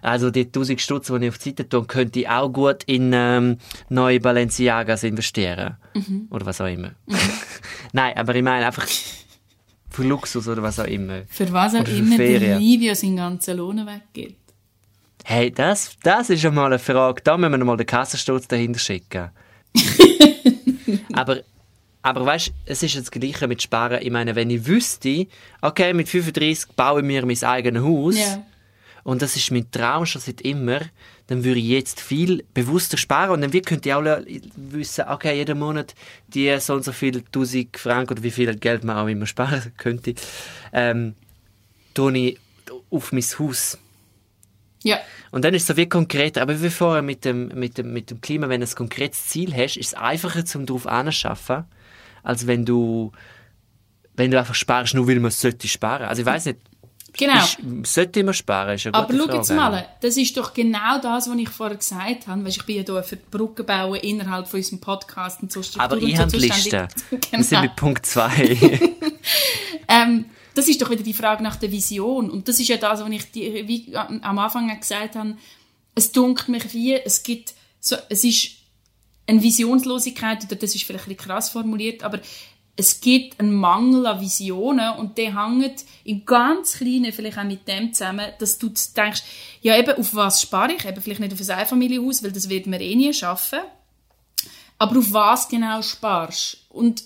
also 0.00 0.30
die 0.30 0.44
1000 0.44 0.80
Stutz, 0.80 1.08
die 1.08 1.16
ich 1.16 1.28
auf 1.28 1.38
die 1.38 1.48
Seite 1.48 1.68
tue, 1.68 1.84
könnte 1.86 2.20
ich 2.20 2.28
auch 2.28 2.48
gut 2.50 2.84
in 2.84 3.10
ähm, 3.12 3.58
neue 3.88 4.20
Balenciagas 4.20 5.02
investieren. 5.02 5.76
Mhm. 5.94 6.28
Oder 6.30 6.46
was 6.46 6.60
auch 6.60 6.66
immer. 6.66 6.90
Mhm. 7.06 7.16
Nein, 7.92 8.16
aber 8.16 8.32
ich 8.36 8.44
meine 8.44 8.64
einfach 8.64 8.86
für 9.90 10.04
Luxus 10.04 10.46
oder 10.46 10.62
was 10.62 10.78
auch 10.78 10.84
immer. 10.84 11.22
Für 11.26 11.52
was 11.52 11.74
auch 11.74 11.88
immer 11.88 12.16
der 12.16 12.60
Livio 12.60 12.94
seinen 12.94 13.16
ganzen 13.16 13.56
Lohn 13.56 13.84
weggeht. 13.84 14.36
Hey, 15.24 15.50
das, 15.50 15.96
das 16.04 16.30
ist 16.30 16.44
einmal 16.46 16.66
eine 16.66 16.78
Frage. 16.78 17.22
Da 17.24 17.36
müssen 17.36 17.58
wir 17.58 17.64
mal 17.64 17.76
den 17.76 17.86
Kassensturz 17.86 18.46
dahinter 18.46 18.78
schicken. 18.78 19.30
aber 21.12 21.40
aber 22.02 22.24
weißt, 22.24 22.52
es 22.64 22.82
ist 22.82 22.96
das 22.96 23.10
Gleiche 23.10 23.46
mit 23.46 23.62
Sparen. 23.62 24.00
Ich 24.02 24.10
meine, 24.10 24.34
wenn 24.34 24.50
ich 24.50 24.66
wüsste, 24.66 25.26
okay, 25.60 25.92
mit 25.92 26.08
35 26.08 26.74
baue 26.74 27.00
ich 27.00 27.06
mir 27.06 27.26
mein 27.26 27.42
eigenes 27.42 27.82
Haus 27.82 28.16
yeah. 28.16 28.42
und 29.04 29.20
das 29.20 29.36
ist 29.36 29.50
mein 29.50 29.70
Traum 29.70 30.06
schon 30.06 30.22
seit 30.22 30.40
immer, 30.40 30.80
dann 31.26 31.44
würde 31.44 31.60
ich 31.60 31.66
jetzt 31.66 32.00
viel 32.00 32.44
bewusster 32.54 32.96
sparen 32.96 33.30
und 33.30 33.40
dann 33.42 33.50
könnte 33.62 33.88
ich 33.88 33.94
auch 33.94 34.04
wissen, 34.56 35.04
okay, 35.08 35.36
jeden 35.36 35.58
Monat 35.58 35.94
die 36.28 36.58
so 36.58 36.74
und 36.74 36.84
so 36.84 36.92
viel 36.92 37.18
1000 37.18 37.76
Franken 37.76 38.14
oder 38.14 38.22
wie 38.22 38.30
viel 38.30 38.54
Geld 38.56 38.82
man 38.82 38.96
auch 38.96 39.06
immer 39.06 39.26
sparen 39.26 39.72
könnte, 39.76 40.14
ähm, 40.72 41.14
tue 41.92 42.18
ich 42.18 42.38
auf 42.90 43.12
mein 43.12 43.22
Haus. 43.22 43.78
Ja. 44.82 44.98
Und 45.30 45.44
dann 45.44 45.52
ist 45.52 45.62
es 45.62 45.68
so 45.68 45.76
wie 45.76 45.88
konkreter. 45.88 46.40
Aber 46.40 46.60
wie 46.60 46.70
vorher 46.70 47.02
mit 47.02 47.26
dem, 47.26 47.48
mit, 47.48 47.76
dem, 47.76 47.92
mit 47.92 48.10
dem 48.10 48.22
Klima, 48.22 48.48
wenn 48.48 48.62
du 48.62 48.66
ein 48.66 48.74
konkretes 48.74 49.26
Ziel 49.28 49.54
hast, 49.54 49.76
ist 49.76 49.88
es 49.88 49.94
einfacher, 49.94 50.42
um 50.54 50.64
darauf 50.64 50.86
anzuschaffen 50.86 51.66
als 52.22 52.46
wenn 52.46 52.64
du, 52.64 53.12
wenn 54.14 54.30
du 54.30 54.38
einfach 54.38 54.54
sparst, 54.54 54.94
nur 54.94 55.08
weil 55.08 55.20
man 55.20 55.30
sollte 55.30 55.68
sparen. 55.68 56.06
Also 56.06 56.22
ich 56.22 56.26
weiß 56.26 56.46
nicht. 56.46 56.58
Genau. 57.12 57.42
Ist, 57.42 57.58
sollte 57.92 58.22
man 58.22 58.34
sparen, 58.34 58.76
ist 58.76 58.86
eine 58.86 58.94
Aber 58.94 59.12
schau 59.12 59.24
Frage. 59.24 59.36
jetzt 59.38 59.50
mal, 59.50 59.88
das 60.00 60.16
ist 60.16 60.36
doch 60.36 60.54
genau 60.54 61.00
das, 61.02 61.28
was 61.28 61.36
ich 61.36 61.48
vorher 61.48 61.76
gesagt 61.76 62.28
habe. 62.28 62.44
Weißt, 62.44 62.56
ich 62.58 62.64
bin 62.64 62.76
ja 62.76 62.82
hier 62.84 63.02
für 63.02 63.16
die 63.16 63.24
Brücke 63.28 63.64
bauen 63.64 63.96
innerhalb 63.96 64.46
von 64.46 64.58
unserem 64.58 64.80
Podcast 64.80 65.42
und 65.42 65.50
so 65.50 65.60
Aber 65.78 65.96
ich 65.96 66.14
so 66.16 66.22
habe 66.22 66.30
die 66.30 66.48
zuständig. 66.48 66.72
Liste. 66.72 66.88
Wir 67.10 67.42
sind 67.42 67.48
genau. 67.48 67.62
mit 67.62 67.76
Punkt 67.76 68.06
2. 68.06 68.80
Ähm, 69.90 70.26
das 70.54 70.68
ist 70.68 70.80
doch 70.80 70.90
wieder 70.90 71.02
die 71.02 71.14
Frage 71.14 71.42
nach 71.42 71.56
der 71.56 71.72
Vision. 71.72 72.30
Und 72.30 72.46
das 72.48 72.60
ist 72.60 72.68
ja 72.68 72.76
das, 72.76 73.00
was 73.00 73.10
ich 73.10 73.30
die, 73.32 73.66
wie 73.66 73.96
am 73.96 74.38
Anfang 74.38 74.68
gesagt 74.78 75.16
habe. 75.16 75.36
Es 75.94 76.12
dunkelt 76.12 76.48
mich 76.48 76.72
wie, 76.72 76.94
es 76.94 77.22
gibt 77.22 77.54
so, 77.80 77.96
es 78.08 78.22
ist 78.24 78.50
eine 79.30 79.42
Visionslosigkeit, 79.42 80.44
oder 80.44 80.56
das 80.56 80.74
ist 80.74 80.84
vielleicht 80.84 81.06
ein 81.06 81.14
bisschen 81.14 81.28
krass 81.28 81.50
formuliert, 81.50 82.02
aber 82.02 82.20
es 82.76 83.00
gibt 83.00 83.38
einen 83.38 83.52
Mangel 83.52 84.06
an 84.06 84.20
Visionen 84.20 84.96
und 84.96 85.18
der 85.18 85.36
hängt 85.38 85.84
im 86.04 86.24
ganz 86.24 86.78
Kleinen 86.78 87.12
vielleicht 87.12 87.38
auch 87.38 87.44
mit 87.44 87.68
dem 87.68 87.92
zusammen, 87.92 88.32
dass 88.38 88.58
du 88.58 88.68
denkst, 88.68 89.22
ja 89.60 89.78
eben, 89.78 89.92
auf 89.98 90.14
was 90.14 90.40
spare 90.40 90.72
ich? 90.72 90.86
Eben 90.86 91.00
vielleicht 91.00 91.20
nicht 91.20 91.32
auf 91.32 91.40
ein 91.40 91.58
Einfamilienhaus, 91.58 92.22
weil 92.22 92.32
das 92.32 92.48
wird 92.48 92.66
man 92.66 92.80
eh 92.80 92.94
nie 92.94 93.12
schaffen. 93.12 93.60
Aber 94.78 94.98
auf 94.98 95.12
was 95.12 95.48
genau 95.48 95.82
sparst? 95.82 96.64
Und 96.70 97.02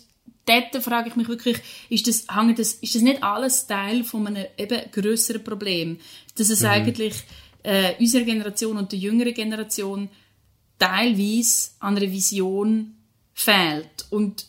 dort 0.46 0.76
frage 0.82 1.08
ich 1.08 1.16
mich 1.16 1.26
wirklich, 1.26 1.58
ist 1.88 2.06
das, 2.06 2.26
hängt 2.32 2.58
das, 2.58 2.74
ist 2.74 2.94
das 2.94 3.02
nicht 3.02 3.24
alles 3.24 3.66
Teil 3.66 4.04
von 4.04 4.28
einem 4.28 4.46
eben 4.56 4.80
grösseren 4.92 5.42
Problem? 5.42 5.98
Dass 6.36 6.50
es 6.50 6.62
eigentlich 6.64 7.14
äh, 7.64 7.94
unserer 7.98 8.22
Generation 8.22 8.76
und 8.76 8.92
der 8.92 8.98
jüngeren 9.00 9.34
Generation 9.34 10.08
teilweise 10.78 11.70
an 11.80 11.96
einer 11.96 12.10
Vision 12.10 12.96
fehlt. 13.32 14.06
Und, 14.10 14.46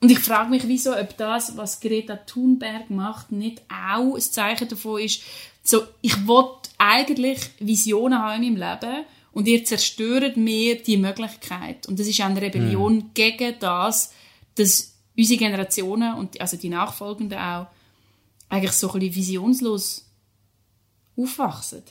und 0.00 0.10
ich 0.10 0.18
frage 0.18 0.50
mich, 0.50 0.66
wieso, 0.66 0.96
ob 0.96 1.16
das, 1.16 1.56
was 1.56 1.80
Greta 1.80 2.16
Thunberg 2.16 2.90
macht, 2.90 3.32
nicht 3.32 3.62
auch 3.68 4.14
ein 4.14 4.20
Zeichen 4.20 4.68
davon 4.68 5.00
ist, 5.00 5.22
so, 5.62 5.82
ich 6.00 6.26
will 6.26 6.44
eigentlich 6.78 7.40
Visionen 7.58 8.18
haben 8.18 8.42
in 8.42 8.58
meinem 8.58 8.80
Leben 8.80 9.04
und 9.32 9.48
ihr 9.48 9.64
zerstört 9.64 10.36
mir 10.36 10.82
die 10.82 10.96
Möglichkeit. 10.96 11.86
Und 11.88 11.98
das 11.98 12.06
ist 12.06 12.20
eine 12.20 12.40
Rebellion 12.40 13.10
gegen 13.14 13.54
das, 13.58 14.12
dass 14.54 14.94
unsere 15.16 15.38
Generationen 15.38 16.14
und 16.14 16.40
also 16.40 16.56
die 16.56 16.68
Nachfolgenden 16.68 17.38
auch 17.38 17.66
eigentlich 18.48 18.72
so 18.72 18.92
ein 18.92 19.00
bisschen 19.00 19.14
visionslos 19.14 20.04
aufwachsen. 21.16 21.82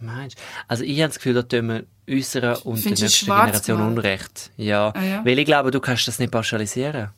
Meinst? 0.00 0.38
Also 0.66 0.84
ich 0.84 0.98
habe 1.00 1.08
das 1.08 1.16
Gefühl, 1.16 1.34
da 1.34 1.42
tun 1.42 1.68
wir 1.68 1.84
unserer 2.08 2.64
und 2.66 2.76
der 2.76 2.82
Findest 2.82 3.00
du 3.00 3.04
nächsten 3.04 3.26
Generation? 3.26 3.80
Unrecht. 3.80 4.50
Ja. 4.56 4.92
Ah, 4.94 5.02
ja? 5.02 5.24
Weil 5.24 5.38
ich 5.38 5.44
glaube, 5.44 5.70
du 5.70 5.80
kannst 5.80 6.08
das 6.08 6.18
nicht 6.18 6.32
pauschalisieren. 6.32 7.10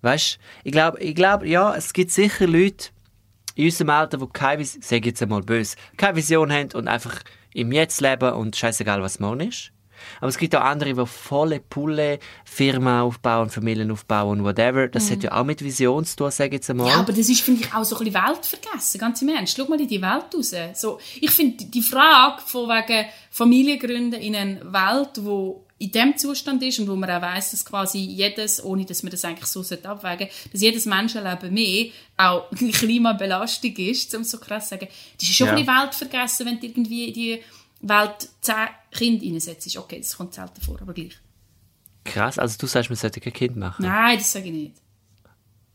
Weißt 0.00 0.38
ich 0.64 0.72
glaube, 0.72 0.98
ich 0.98 1.14
glaube, 1.14 1.48
ja, 1.48 1.74
es 1.76 1.92
gibt 1.92 2.10
sicher 2.10 2.46
Leute 2.46 2.88
in 3.54 3.66
unserem 3.66 3.90
Alter, 3.90 4.18
die 4.18 4.26
keine 4.32 4.60
Vision, 4.60 5.02
jetzt 5.02 5.22
einmal 5.22 5.42
böse, 5.42 5.76
keine 5.96 6.16
Vision 6.16 6.50
haben 6.50 6.72
und 6.72 6.88
einfach 6.88 7.20
im 7.54 7.70
Jetzt 7.72 8.00
leben 8.00 8.32
und 8.32 8.56
scheißegal, 8.56 9.02
was 9.02 9.20
morgen 9.20 9.48
ist. 9.48 9.71
Aber 10.20 10.28
es 10.28 10.38
gibt 10.38 10.54
auch 10.56 10.60
andere, 10.62 10.94
die 10.94 11.06
volle 11.06 11.60
Pulle 11.60 12.18
Firmen 12.44 13.00
aufbauen, 13.00 13.50
Familien 13.50 13.90
aufbauen, 13.90 14.44
whatever. 14.44 14.88
Das 14.88 15.10
hat 15.10 15.22
ja 15.22 15.32
auch 15.38 15.44
mit 15.44 15.62
Vision 15.62 16.04
zu 16.04 16.16
tun, 16.16 16.30
sage 16.30 16.48
ich 16.48 16.54
jetzt 16.54 16.70
einmal. 16.70 16.86
Mhm. 16.86 16.92
Ja, 16.92 16.98
aber 17.00 17.12
das 17.12 17.28
ist, 17.28 17.40
finde 17.40 17.62
ich, 17.64 17.74
auch 17.74 17.84
so 17.84 17.96
ein 17.98 18.04
bisschen 18.04 18.22
Weltvergessen, 18.26 19.00
ganz 19.00 19.22
im 19.22 19.28
Ernst. 19.28 19.56
Schau 19.56 19.66
mal 19.66 19.80
in 19.80 19.88
die 19.88 20.02
Welt 20.02 20.26
raus. 20.34 20.54
So, 20.74 20.98
ich 21.20 21.30
finde, 21.30 21.64
die 21.64 21.82
Frage 21.82 22.42
von 22.46 22.68
wegen 22.68 23.06
Familiengründen 23.30 24.20
in 24.20 24.36
einer 24.36 24.60
Welt, 24.72 25.10
wo 25.22 25.64
in 25.78 25.90
dem 25.90 26.16
Zustand 26.16 26.62
ist 26.62 26.78
und 26.78 26.88
wo 26.88 26.94
man 26.94 27.10
auch 27.10 27.20
weiss, 27.22 27.50
dass 27.50 27.64
quasi 27.64 27.98
jedes, 27.98 28.62
ohne 28.62 28.84
dass 28.84 29.02
man 29.02 29.10
das 29.10 29.24
eigentlich 29.24 29.46
so 29.46 29.62
abwägen 29.62 30.28
sollte, 30.28 30.28
dass 30.52 30.60
jedes 30.60 30.86
Menschenleben 30.86 31.52
mehr 31.52 31.86
auch 32.16 32.48
Klimabelastung 32.72 33.74
ist, 33.76 34.14
um 34.14 34.22
so 34.22 34.38
krass 34.38 34.64
zu 34.68 34.70
sagen, 34.76 34.86
das 35.18 35.28
ist 35.28 35.34
schon 35.36 35.48
Ja. 35.48 35.54
ein 35.54 35.64
bisschen 35.64 35.76
Weltvergessen, 35.82 36.46
wenn 36.46 36.60
du 36.60 36.66
irgendwie 36.66 37.08
in 37.34 37.40
die 37.82 37.88
Welt 37.88 38.28
zehn 38.40 38.68
Kinder 38.92 39.26
reinsetzt. 39.26 39.76
Okay, 39.76 39.98
das 39.98 40.16
kommt 40.16 40.34
selten 40.34 40.60
vor, 40.60 40.80
aber 40.80 40.94
gleich. 40.94 41.18
Krass, 42.04 42.38
also 42.38 42.56
du 42.58 42.66
sagst, 42.66 42.90
man 42.90 42.96
sollte 42.96 43.20
kein 43.20 43.32
Kind 43.32 43.56
machen. 43.56 43.84
Nein, 43.84 44.18
das 44.18 44.32
sage 44.32 44.46
ich 44.46 44.52
nicht. 44.52 44.74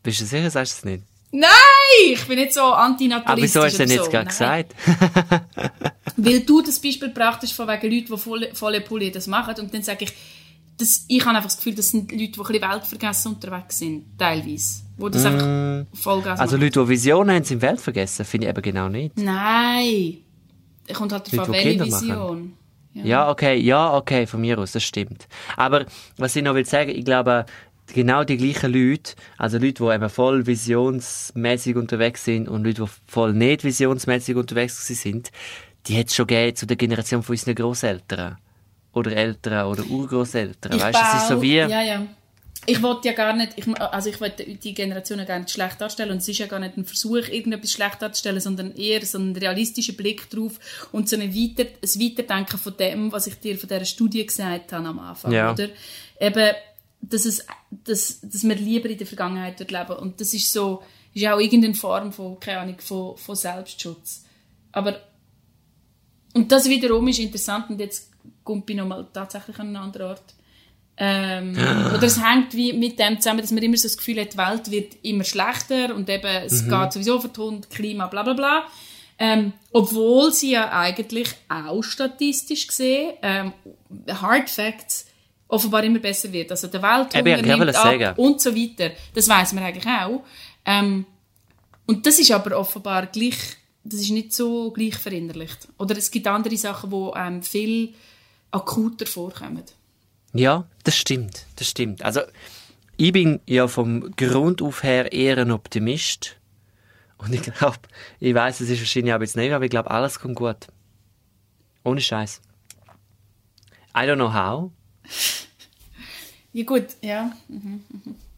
Bist 0.04 0.22
du 0.22 0.26
sicher, 0.26 0.50
sagst 0.50 0.74
du 0.74 0.78
es 0.78 0.86
nicht? 0.86 1.04
Nein, 1.32 1.50
ich 2.14 2.26
bin 2.26 2.40
nicht 2.40 2.54
so 2.54 2.64
antinatalistisch. 2.64 3.58
Aber 3.58 3.66
wieso 3.66 3.66
hast 3.66 3.74
du 3.74 3.86
denn 3.86 3.96
jetzt 3.96 4.06
so. 4.06 4.12
gerade 4.12 4.28
gesagt? 4.28 4.76
Weil 6.18 6.40
du 6.42 6.62
das 6.62 6.80
Beispiel 6.80 7.10
gebracht 7.10 7.42
hast 7.42 7.52
von 7.52 7.68
wegen 7.68 7.94
Leuten, 7.94 8.14
die 8.14 8.18
volle, 8.18 8.56
volle 8.56 8.82
Pulle 8.82 9.12
das 9.12 9.28
machen. 9.28 9.56
Und 9.60 9.74
dann 9.74 9.84
sage 9.84 10.06
ich, 10.06 10.14
das, 10.78 11.06
ich 11.08 11.22
habe 11.26 11.32
einfach 11.36 11.50
das 11.50 11.58
Gefühl, 11.58 11.76
das 11.76 11.90
sind 11.90 12.12
Leute, 12.12 12.32
die 12.32 12.40
ein 12.40 12.44
bisschen 12.44 12.62
weltvergessen 12.62 13.34
unterwegs 13.34 13.80
sind, 13.80 14.06
teilweise. 14.18 14.82
Wo 14.96 15.10
das 15.10 15.26
einfach 15.26 15.86
Vollgas 15.94 16.40
Also 16.40 16.56
machen. 16.56 16.66
Leute, 16.66 16.82
die 16.84 16.90
Visionen 16.90 17.36
haben, 17.36 17.44
sind 17.44 17.62
Welt 17.62 17.82
vergessen, 17.82 18.26
finde 18.26 18.48
ich 18.48 18.52
eben 18.52 18.62
genau 18.62 18.88
nicht. 18.88 19.18
Nein. 19.18 20.18
Kommt 20.94 21.12
halt 21.12 21.34
davon, 21.34 21.54
welche. 21.54 21.86
Vision. 21.86 22.54
Ja, 22.94 23.30
okay, 23.30 23.58
ja, 23.58 23.96
okay, 23.96 24.26
von 24.26 24.42
mir 24.42 24.58
aus, 24.58 24.72
das 24.72 24.84
stimmt. 24.84 25.28
Aber 25.56 25.86
was 26.18 26.36
ich 26.36 26.44
noch 26.44 26.56
will 26.56 26.66
sagen, 26.66 26.90
ich 26.90 27.06
glaube, 27.06 27.46
genau 27.94 28.24
die 28.24 28.38
gleichen 28.38 28.74
Leute, 28.74 29.14
also 29.38 29.58
Leute, 29.58 29.84
die 29.84 29.94
eben 29.94 30.10
voll 30.10 30.46
visionsmäßig 30.46 31.76
unterwegs 31.76 32.26
sind 32.26 32.50
und 32.50 32.64
Leute, 32.64 32.84
die 32.84 32.90
voll 33.06 33.34
nicht 33.34 33.64
visionsmäßig 33.64 34.36
unterwegs 34.36 34.86
sind, 34.88 35.32
die 35.86 35.98
hat 35.98 36.08
es 36.08 36.16
schon 36.16 36.28
gegeben 36.28 36.56
zu 36.56 36.66
der 36.66 36.78
Generation 36.78 37.24
von 37.24 37.34
unseren 37.34 37.56
Großeltern. 37.56 38.38
Oder 38.94 39.12
Eltern 39.12 39.68
oder 39.68 39.86
Urgroßeltern. 39.86 40.80
Weißt 40.80 41.00
du, 41.00 41.18
es 41.18 41.22
ist 41.22 41.28
so 41.28 41.42
wie. 41.42 41.58
Ja, 41.58 41.82
ja. 41.82 42.08
Ich 42.70 42.82
wollte 42.84 43.08
ja 43.08 43.14
gar 43.14 43.34
nicht, 43.34 43.54
ich, 43.56 43.66
also 43.80 44.10
ich 44.10 44.20
wollte 44.20 44.44
die 44.44 44.74
Generationen 44.74 45.26
gar 45.26 45.40
nicht 45.40 45.50
schlecht 45.52 45.80
darstellen 45.80 46.12
und 46.12 46.18
es 46.18 46.28
ist 46.28 46.38
ja 46.38 46.48
gar 46.48 46.60
nicht 46.60 46.76
ein 46.78 46.84
Versuch, 46.86 47.16
irgendetwas 47.30 47.72
schlecht 47.72 48.02
darzustellen, 48.02 48.42
sondern 48.42 48.76
eher 48.76 49.06
so 49.06 49.18
ein 49.18 49.36
realistischer 49.36 49.94
Blick 49.94 50.30
drauf 50.30 50.60
und 50.92 51.08
so 51.08 51.16
ein, 51.16 51.34
Weiter, 51.34 51.64
ein 51.64 52.02
Weiterdenken 52.02 52.60
von 52.60 52.76
dem, 52.78 53.12
was 53.12 53.28
ich 53.28 53.40
dir 53.40 53.58
von 53.58 53.70
dieser 53.70 53.86
Studie 53.86 54.26
gesagt 54.26 54.74
habe 54.74 54.88
am 54.88 55.00
Anfang, 55.00 55.32
Ja. 55.32 55.54
oder? 55.54 55.70
Eben, 56.20 56.56
dass, 57.02 57.26
es, 57.26 57.46
dass, 57.72 58.20
dass 58.22 58.44
wir 58.44 58.56
lieber 58.56 58.90
in 58.90 58.98
der 58.98 59.08
Vergangenheit 59.08 59.60
dort 59.60 59.72
leben 59.72 59.94
und 60.02 60.20
das 60.20 60.34
ist 60.34 60.52
so, 60.52 60.84
ist 61.14 61.26
auch 61.26 61.40
irgendeine 61.40 61.74
Form 61.74 62.12
von, 62.12 62.38
keine 62.40 62.60
Ahnung, 62.60 62.80
von, 62.80 63.16
von 63.16 63.36
Selbstschutz. 63.36 64.26
Aber 64.74 65.00
und 66.34 66.52
das 66.52 66.68
wiederum 66.70 67.08
ist 67.08 67.20
interessant 67.20 67.70
und 67.70 67.80
jetzt 67.80 68.12
kommt 68.44 68.70
ich 68.70 68.76
nochmal 68.76 69.08
tatsächlich 69.14 69.58
an 69.58 69.68
einen 69.68 69.78
anderen 69.78 70.08
Ort. 70.08 70.34
Ähm, 70.98 71.56
oder 71.94 72.04
es 72.04 72.24
hängt 72.24 72.54
wie 72.54 72.74
mit 72.74 73.00
dem 73.00 73.20
zusammen, 73.20 73.42
dass 73.42 73.52
man 73.52 73.64
immer 73.64 73.78
so 73.78 73.88
das 73.88 73.98
Gefühl 73.98 74.22
hat, 74.22 74.34
die 74.34 74.38
Welt 74.38 74.72
wird 74.72 74.96
immer 75.04 75.24
schlechter 75.24 75.96
und 75.96 76.10
eben 76.10 76.44
es 76.46 76.68
geht 76.68 76.94
sowieso 76.94 77.20
für 77.20 77.30
den 77.30 77.44
Hund, 77.44 77.70
Klima, 77.70 78.08
bla 78.08 78.24
bla 78.24 78.34
bla. 78.34 78.64
Ähm, 79.20 79.54
obwohl 79.72 80.32
sie 80.32 80.52
ja 80.52 80.72
eigentlich 80.72 81.30
auch 81.50 81.82
statistisch 81.82 82.68
gesehen, 82.68 83.14
ähm, 83.24 83.54
Hard 84.22 84.50
Facts, 84.50 85.08
offenbar 85.48 85.84
immer 85.84 86.00
besser 86.00 86.32
wird. 86.32 86.52
Also 86.52 86.68
der 86.68 86.82
Welthunger 86.82 87.42
nimmt 87.42 87.76
ab 87.76 87.84
sagen. 87.84 88.14
und 88.18 88.42
so 88.42 88.56
weiter. 88.56 88.92
Das 89.14 89.28
weiß 89.28 89.54
man 89.54 89.64
eigentlich 89.64 89.88
auch. 89.88 90.24
Ähm, 90.66 91.06
und 91.86 92.06
das 92.06 92.20
ist 92.20 92.32
aber 92.32 92.58
offenbar 92.58 93.08
gleich, 93.08 93.38
das 93.84 94.02
ist 94.02 94.12
nicht 94.12 94.34
so 94.34 94.72
gleich 94.72 94.96
verinnerlicht. 94.96 95.68
Oder 95.78 95.98
es 95.98 96.12
gibt 96.12 96.28
andere 96.28 96.58
Sachen, 96.58 96.90
die 96.90 97.12
ähm, 97.18 97.42
viel 97.42 97.94
akuter 98.52 99.06
vorkommen. 99.06 99.64
Ja, 100.38 100.66
das 100.84 100.96
stimmt, 100.96 101.46
das 101.56 101.70
stimmt. 101.70 102.04
Also, 102.04 102.22
ich 102.98 103.12
bin 103.12 103.40
ja 103.48 103.68
vom 103.68 104.12
Grund 104.16 104.62
auf 104.62 104.84
her 104.84 105.12
eher 105.12 105.38
ein 105.38 105.52
Optimist. 105.52 106.38
Und 107.18 107.34
ich 107.34 107.42
glaube, 107.42 107.80
ich 108.20 108.34
weiß, 108.36 108.62
es 108.62 108.70
ist 108.70 108.80
wahrscheinlich 108.80 109.14
auch 109.14 109.20
bisschen 109.20 109.42
naiv, 109.42 109.54
aber 109.54 109.66
ich 109.66 109.72
glaube, 109.72 109.90
alles 109.90 110.20
kommt 110.20 110.36
gut. 110.36 110.68
Ohne 111.84 112.02
Scheiß. 112.02 112.42
I 113.96 114.02
don't 114.02 114.16
know 114.16 114.34
how. 114.34 114.72
Ja 116.54 116.64
gut, 116.64 116.86
ja. 117.02 117.32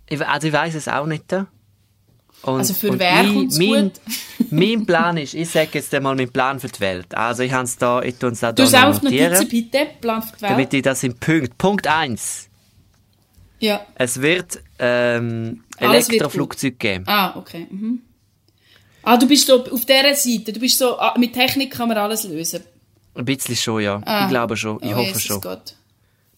Ich, 0.08 0.26
also, 0.26 0.48
ich 0.48 0.54
weiß 0.54 0.76
es 0.76 0.88
auch 0.88 1.06
nicht. 1.06 1.32
Und, 1.34 1.48
Also 2.60 2.74
für 2.74 2.92
und 2.92 3.00
wer 3.00 3.24
mein, 3.24 3.50
gut? 3.50 4.00
Mein 4.52 4.86
Plan 4.86 5.18
ist, 5.18 5.34
ich 5.34 5.50
sage 5.50 5.70
jetzt 5.74 5.94
einmal 5.94 6.16
meinen 6.16 6.32
Plan 6.32 6.60
für 6.60 6.68
die 6.68 6.80
Welt. 6.80 7.14
Also, 7.16 7.44
ich 7.44 7.52
habe 7.52 7.64
es 7.66 7.78
da, 7.78 8.02
ich 8.02 8.16
tue 8.16 8.32
es 8.32 8.44
auch 8.44 8.54
Du 8.54 8.66
da 8.70 8.90
noch 8.90 9.02
notieren, 9.02 9.34
Notizen, 9.34 9.50
bitte. 9.50 9.88
Plan 10.02 10.22
für 10.22 10.36
die 10.36 10.42
Welt. 10.42 10.52
damit 10.52 10.74
ich 10.74 10.82
das 10.82 11.04
in 11.04 11.16
Punkt. 11.18 11.58
Punkt 11.58 11.88
1. 11.88 12.50
ja. 13.60 13.86
Es 13.96 14.22
wird 14.22 14.60
ähm, 14.80 15.64
wird 15.80 16.10
Elektroflugzeuge 16.10 16.76
geben. 16.76 17.04
Ah, 17.08 17.36
okay. 17.38 17.68
Mhm. 17.70 18.02
Ah, 19.04 19.18
du 19.18 19.28
bist 19.28 19.48
so 19.48 19.64
auf 19.64 19.86
dieser 19.86 20.14
Seite. 20.16 20.52
Du 20.54 20.60
bist 20.60 20.78
so, 20.78 20.98
ah, 21.00 21.16
mit 21.18 21.34
Technik 21.34 21.72
kann 21.72 21.88
man 21.88 21.98
alles 21.98 22.24
lösen. 22.26 22.64
Ein 23.16 23.26
bisschen 23.26 23.56
schon, 23.56 23.82
ja. 23.82 24.02
Ah. 24.06 24.24
Ich 24.24 24.30
glaube 24.30 24.56
schon. 24.58 24.78
Ich 24.82 24.90
Oh, 24.92 24.96
hoffe 24.98 25.08
Jesus 25.08 25.24
schon. 25.24 25.42
Gott. 25.42 25.76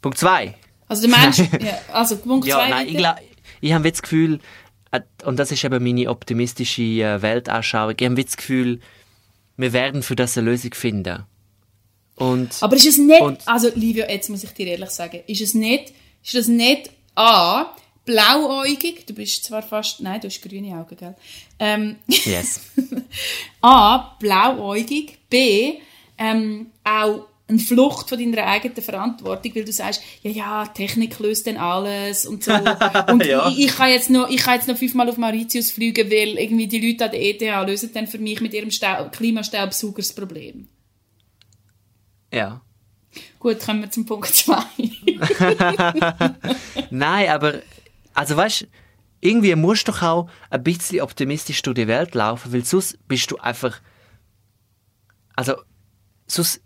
Punkt 0.01 0.17
2. 0.17 0.55
Also 0.87 1.07
der 1.07 1.17
Mensch, 1.17 1.37
ja, 1.59 1.77
also 1.93 2.17
Punkt 2.17 2.47
Ja, 2.47 2.57
zwei 2.57 2.69
nein, 2.69 2.87
ich, 2.87 2.97
glaub, 2.97 3.15
ich 3.61 3.71
habe 3.73 3.89
das 3.89 4.01
Gefühl, 4.01 4.39
und 5.23 5.37
das 5.37 5.51
ist 5.51 5.63
eben 5.63 5.83
meine 5.83 6.09
optimistische 6.09 6.81
äh, 6.81 7.21
Weltanschauung, 7.21 7.95
ich 7.97 8.05
habe 8.05 8.23
das 8.23 8.37
Gefühl, 8.37 8.79
wir 9.57 9.73
werden 9.73 10.03
für 10.03 10.15
das 10.15 10.37
eine 10.37 10.49
Lösung 10.49 10.73
finden. 10.73 11.23
Und 12.15 12.57
Aber 12.61 12.75
ist 12.75 12.85
es 12.85 12.97
nicht, 12.97 13.47
also 13.47 13.69
Livio, 13.73 14.05
jetzt 14.07 14.29
muss 14.29 14.43
ich 14.43 14.51
dir 14.51 14.67
ehrlich 14.67 14.89
sagen, 14.89 15.21
ist 15.27 15.41
es 15.41 15.53
nicht, 15.53 15.93
ist 16.23 16.35
das 16.35 16.47
nicht 16.47 16.91
A, 17.15 17.73
blauäugig. 18.05 19.05
Du 19.07 19.13
bist 19.13 19.43
zwar 19.43 19.61
fast, 19.63 20.01
nein, 20.01 20.21
du 20.21 20.27
hast 20.27 20.41
grüne 20.41 20.75
Augen, 20.77 20.95
gell? 20.95 21.15
Ähm, 21.59 21.95
Yes. 22.07 22.61
A, 23.61 24.15
blauäugig. 24.19 25.17
B, 25.29 25.79
ähm, 26.17 26.67
auch 26.83 27.27
eine 27.51 27.59
Flucht 27.59 28.09
von 28.09 28.17
deiner 28.17 28.47
eigenen 28.47 28.81
Verantwortung, 28.81 29.53
weil 29.55 29.65
du 29.65 29.71
sagst, 29.71 30.01
ja, 30.23 30.31
ja, 30.31 30.65
Technik 30.67 31.19
löst 31.19 31.45
dann 31.47 31.57
alles 31.57 32.25
und 32.25 32.43
so. 32.43 32.51
Und 33.07 33.25
Ja. 33.25 33.49
ich, 33.49 33.65
ich, 33.65 33.75
kann 33.75 33.89
jetzt 33.89 34.09
noch, 34.09 34.29
ich 34.29 34.41
kann 34.41 34.55
jetzt 34.55 34.67
noch 34.67 34.77
fünfmal 34.77 35.09
auf 35.09 35.17
Mauritius 35.17 35.71
fliegen, 35.71 36.09
weil 36.09 36.37
irgendwie 36.37 36.67
die 36.67 36.79
Leute 36.79 37.05
an 37.05 37.11
der 37.11 37.21
ETH 37.21 37.67
lösen 37.67 37.91
dann 37.93 38.07
für 38.07 38.17
mich 38.19 38.41
mit 38.41 38.53
ihrem 38.53 38.71
Stau 38.71 39.09
Klimastaubsauger 39.09 39.97
das 39.97 40.13
Problem. 40.13 40.67
Ja. 42.33 42.61
Gut, 43.39 43.59
kommen 43.59 43.81
wir 43.81 43.91
zum 43.91 44.05
Punkt 44.05 44.33
2. 44.33 44.55
Nein, 46.89 47.29
aber, 47.29 47.61
also 48.13 48.37
weißt 48.37 48.67
irgendwie 49.21 49.55
musst 49.55 49.87
du 49.87 49.91
doch 49.91 50.01
auch 50.01 50.29
ein 50.49 50.63
bisschen 50.63 51.01
optimistisch 51.01 51.61
durch 51.61 51.75
die 51.75 51.87
Welt 51.87 52.15
laufen, 52.15 52.51
weil 52.51 52.65
sonst 52.65 52.97
bist 53.07 53.29
du 53.31 53.37
einfach, 53.37 53.79
also, 55.35 55.55
sonst, 56.25 56.61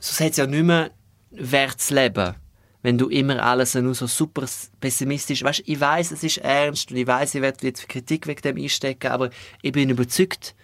sonst 0.00 0.20
hat 0.20 0.30
es 0.32 0.36
ja 0.38 0.46
nicht 0.46 0.64
mehr 0.64 0.90
wert 1.30 1.80
zu 1.80 1.94
leben, 1.94 2.34
wenn 2.82 2.96
du 2.98 3.08
immer 3.08 3.42
alles 3.42 3.74
nur 3.74 3.94
so 3.94 4.06
super 4.06 4.46
pessimistisch, 4.80 5.42
weißt 5.42 5.62
ich 5.66 5.80
weiß, 5.80 6.12
es 6.12 6.22
ist 6.22 6.38
ernst 6.38 6.90
und 6.90 6.96
ich 6.96 7.06
weiß, 7.06 7.34
ich 7.34 7.42
werde 7.42 7.66
jetzt 7.66 7.88
Kritik 7.88 8.26
wegen 8.26 8.40
dem 8.42 8.56
einstecken, 8.56 9.10
aber 9.10 9.30
ich 9.62 9.72
bin 9.72 9.90
überzeugt, 9.90 10.54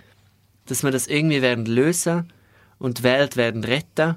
dass 0.67 0.83
wir 0.83 0.91
das 0.91 1.07
irgendwie 1.09 1.43
werden 1.43 1.67
lösen 1.67 2.33
und 2.79 2.99
die 2.99 3.03
Welt 3.03 3.37
werden 3.37 3.65
retten. 3.65 4.17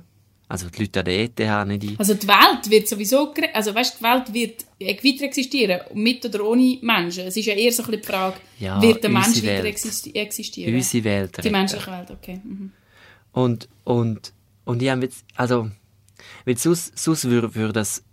Also 0.49 0.69
die 0.69 0.84
Leute 0.84 0.99
an 0.99 1.06
der 1.06 1.19
ETH 1.19 1.67
nicht 1.67 1.84
ich. 1.84 1.99
Also 1.99 2.13
die 2.13 2.25
Welt 2.27 2.69
wird 2.69 2.88
sowieso, 2.88 3.34
also 3.53 3.75
weißt, 3.75 3.97
die 3.99 4.03
Welt 4.03 4.34
wird 4.34 4.65
weiter 4.80 5.25
existieren, 5.25 5.82
mit 5.93 6.23
oder 6.25 6.45
ohne 6.45 6.77
Menschen. 6.82 7.25
Es 7.27 7.36
ist 7.36 7.47
ja 7.47 7.53
eher 7.53 7.73
so 7.73 7.84
ein 7.84 7.88
bisschen 7.91 8.01
die 8.03 8.08
Frage, 8.08 8.38
Ja, 8.58 8.82
wird 8.82 9.03
der 9.03 9.10
Mensch 9.10 9.36
weiter 9.38 9.47
Welt. 9.47 9.65
existi 9.65 10.12
existieren? 10.15 10.73
Unsere 10.73 11.03
Welt 11.03 11.32
Die 11.36 11.41
retten. 11.41 11.51
menschliche 11.51 11.91
Welt, 11.91 12.12
okay. 12.12 12.39
Mhm. 12.45 12.71
Und, 13.34 13.67
und, 13.84 14.32
und 14.67 14.82
ich 14.82 14.89
habe 14.89 15.03
jetzt, 15.03 15.23
also, 15.36 15.69
weil 16.43 16.58
sonst, 16.58 16.99
sonst 16.99 17.23
würde, 17.23 17.56
würde 17.56 17.71
das, 17.71 18.03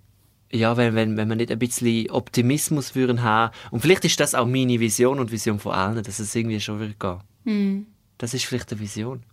ja, 0.52 0.76
wenn, 0.76 0.94
wenn, 0.94 1.16
wenn 1.16 1.28
wir 1.28 1.34
nicht 1.34 1.50
ein 1.50 1.58
bisschen 1.58 2.08
Optimismus 2.10 2.94
würden 2.94 3.24
haben, 3.24 3.52
und 3.72 3.80
vielleicht 3.80 4.04
ist 4.04 4.20
das 4.20 4.36
auch 4.36 4.46
meine 4.46 4.78
Vision 4.78 5.18
und 5.18 5.32
Vision 5.32 5.58
von 5.58 5.72
allen, 5.72 6.00
dass 6.00 6.20
es 6.20 6.32
irgendwie 6.32 6.60
schon 6.60 6.78
wird 6.78 7.00
gehen. 7.00 7.18
Hm. 7.44 7.86
Das 8.18 8.34
ist 8.34 8.44
vielleicht 8.44 8.70
eine 8.70 8.80
Vision. 8.80 9.24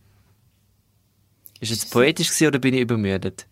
Ist 1.60 1.70
jetzt 1.70 1.92
poetisch 1.92 2.30
gewesen 2.30 2.48
oder 2.48 2.58
bin 2.58 2.74
ich 2.74 2.82
übermüdet? 2.82 3.46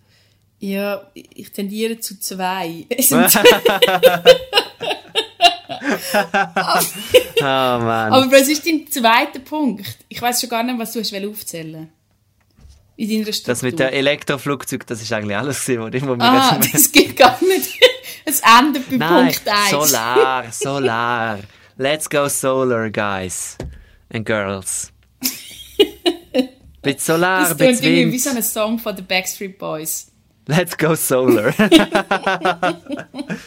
Ja, 0.58 1.08
ich 1.14 1.52
tendiere 1.52 2.00
zu 2.00 2.20
zwei. 2.20 2.88
Es 2.90 3.12
Oh 3.12 3.18
Mann. 7.42 8.14
Aber 8.14 8.32
was 8.32 8.48
ist 8.48 8.66
dein 8.66 8.88
zweiter 8.88 9.40
Punkt? 9.40 10.00
Ich 10.08 10.20
weiß 10.20 10.42
schon 10.42 10.50
gar 10.50 10.64
nicht, 10.64 10.80
was 10.80 10.94
du 10.94 11.02
hast 11.02 11.14
aufzählen 11.14 11.92
In 13.00 13.08
deiner 13.10 13.32
Struktur. 13.32 13.54
das 13.54 13.62
mit 13.62 13.80
dem 13.80 13.88
Elektroflugzeug, 13.88 14.86
das 14.86 15.02
ist 15.02 15.14
eigentlich 15.14 15.38
alles 15.38 15.58
was 15.60 15.94
ich 15.94 16.02
mir 16.04 16.18
Ah, 16.20 16.60
jetzt- 16.62 16.74
das 16.74 16.92
geht 16.92 17.16
gar 17.16 17.38
nicht. 17.44 17.80
Es 18.26 18.42
endet 18.42 18.90
bei 18.90 18.98
Nein, 18.98 19.26
Punkt 19.34 19.48
1. 19.48 19.70
Solar, 19.72 20.46
Solar. 20.52 21.40
Let's 21.78 22.10
go 22.10 22.28
Solar, 22.28 22.90
guys 22.92 23.58
and 24.14 24.26
girls. 24.26 24.92
Mit 26.84 27.02
Solar, 27.02 27.48
Das 27.48 27.58
klingt 27.58 27.84
irgendwie 27.84 28.12
wie 28.14 28.20
so 28.20 28.30
ein 28.32 28.44
Song 28.44 28.78
von 28.78 28.96
den 28.96 29.06
Backstreet 29.08 29.58
Boys. 29.58 30.12
Let's 30.48 30.78
go 30.78 30.94
Solar. 30.96 31.54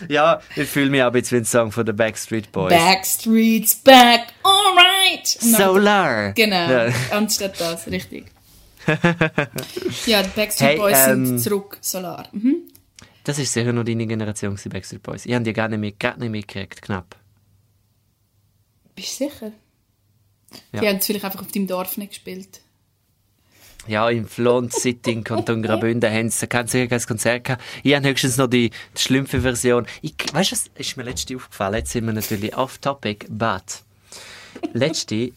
ja, 0.09 0.41
ich 0.57 0.69
fühle 0.69 0.91
mich 0.91 1.03
auch 1.03 1.07
ein 1.09 1.13
bisschen 1.13 1.39
wie 1.39 1.43
ein 1.43 1.45
Song 1.45 1.71
von 1.73 1.85
den 1.87 1.95
Backstreet 1.97 2.51
Boys. 2.53 2.71
Backstreet's 2.73 3.75
back, 3.77 4.29
alright. 4.43 5.27
Solar. 5.27 6.33
Genau, 6.33 6.71
Ja. 6.71 6.89
anstatt 7.11 7.61
das, 7.61 7.87
richtig. 7.89 8.27
ja, 10.07 10.23
die 10.23 10.31
Backstreet 10.35 10.69
Hey, 10.71 10.77
Boys 10.77 11.07
ähm, 11.07 11.27
sind 11.27 11.41
zurück, 11.41 11.79
Solar. 11.81 12.29
Mhm. 12.33 12.69
Das 13.25 13.39
ist 13.39 13.53
sicher 13.53 13.73
noch 13.73 13.85
deine 13.85 14.07
Generation, 14.07 14.59
die 14.63 14.69
Backstreet 14.69 15.03
Boys. 15.03 15.27
Ich 15.27 15.35
habe 15.35 15.45
die 15.45 15.53
gar 15.53 15.69
nicht, 15.69 15.79
mit, 15.79 16.01
gar 16.01 16.17
nicht 16.17 16.31
mitgekriegt, 16.31 16.83
knapp. 16.83 17.17
Bist 18.95 19.21
du 19.21 19.29
sicher? 19.29 19.53
Ja. 20.73 20.81
Die 20.81 20.89
haben 20.89 20.97
es 20.97 21.07
vielleicht 21.07 21.25
einfach 21.25 21.41
auf 21.41 21.53
deinem 21.53 21.67
Dorf 21.67 21.97
nicht 21.97 22.11
gespielt. 22.11 22.61
Ja, 23.89 24.09
im 24.11 24.29
Flont 24.29 24.73
City 24.73 25.13
in 25.13 25.25
Kanton 25.25 25.63
Graubünden 25.63 26.11
haben 26.11 26.31
sie 26.31 26.47
kein 26.47 26.69
sicher 26.69 26.87
kein 26.87 27.03
Konzert 27.03 27.45
gehabt. 27.45 27.63
Ich 27.83 27.95
habe 27.95 28.09
höchstens 28.09 28.37
noch 28.37 28.47
die, 28.47 28.71
die 28.71 29.01
schlimmste 29.01 29.41
Version. 29.41 29.87
Ich, 30.03 30.15
weißt 30.33 30.53
du, 30.53 30.57
was 30.57 30.71
ist 30.77 30.97
mir 30.97 31.03
letzte 31.03 31.37
aufgefallen? 31.37 31.75
Jetzt 31.75 31.91
sind 31.91 32.07
wir 32.07 32.13
natürlich 32.13 32.57
off 32.57 32.79
topic, 32.79 33.27
but 33.29 33.83
letzte, 34.73 35.33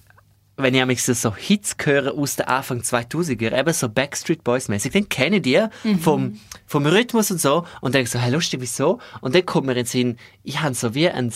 wenn 0.58 0.74
ich 0.74 0.86
manchmal 0.86 1.16
so- 1.16 1.30
so 1.32 1.36
Hits 1.36 1.76
höre 1.84 2.14
aus 2.14 2.36
den 2.38 2.48
Anfang 2.48 2.80
2000er, 2.82 3.58
eben 3.60 3.74
so 3.74 3.90
Backstreet 3.90 4.44
Boys 4.44 4.68
mäßig, 4.70 4.94
dann 4.94 5.10
kenne 5.10 5.38
ich 5.38 5.42
die 5.42 5.62
vom, 6.02 6.40
vom 6.66 6.86
Rhythmus 6.86 7.30
und 7.32 7.42
so 7.42 7.66
und 7.82 7.94
denke 7.94 8.10
so, 8.10 8.20
hey, 8.20 8.32
lustig, 8.32 8.62
wieso? 8.62 9.00
Und 9.22 9.36
dann 9.36 9.46
kommt 9.46 9.66
mir 9.68 9.74
in 9.74 9.78
den 9.80 9.86
Sinn, 9.86 10.18
ich 10.44 10.62
habe 10.62 10.74
so 10.74 10.94
wie 10.96 11.10
ein, 11.10 11.34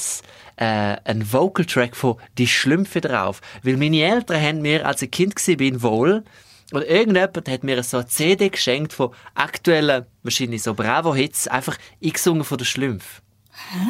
äh, 0.56 0.96
ein 1.04 1.32
Vocal 1.34 1.66
Track 1.66 1.96
von 1.96 2.16
Die 2.38 2.48
Schlümpfe 2.48 3.02
drauf. 3.02 3.42
Weil 3.64 3.78
meine 3.78 4.02
Eltern 4.02 4.42
haben 4.42 4.62
mir, 4.62 4.86
als 4.86 5.02
ich 5.02 5.12
Kind 5.12 5.36
war, 5.36 5.82
wohl, 5.82 6.24
oder 6.72 6.88
irgendjemand 6.88 7.50
hat 7.50 7.64
mir 7.64 7.82
so 7.84 7.98
eine 7.98 8.08
CD 8.08 8.50
geschenkt 8.50 8.94
von 8.94 9.10
aktuellen, 9.34 10.06
wahrscheinlich 10.24 10.62
so 10.64 10.74
Bravo-Hits, 10.76 11.48
einfach 11.48 11.78
eingesungen 12.04 12.44
von 12.44 12.58
der 12.60 12.66
Schlümpf. 12.66 13.22
Hä? 13.52 13.88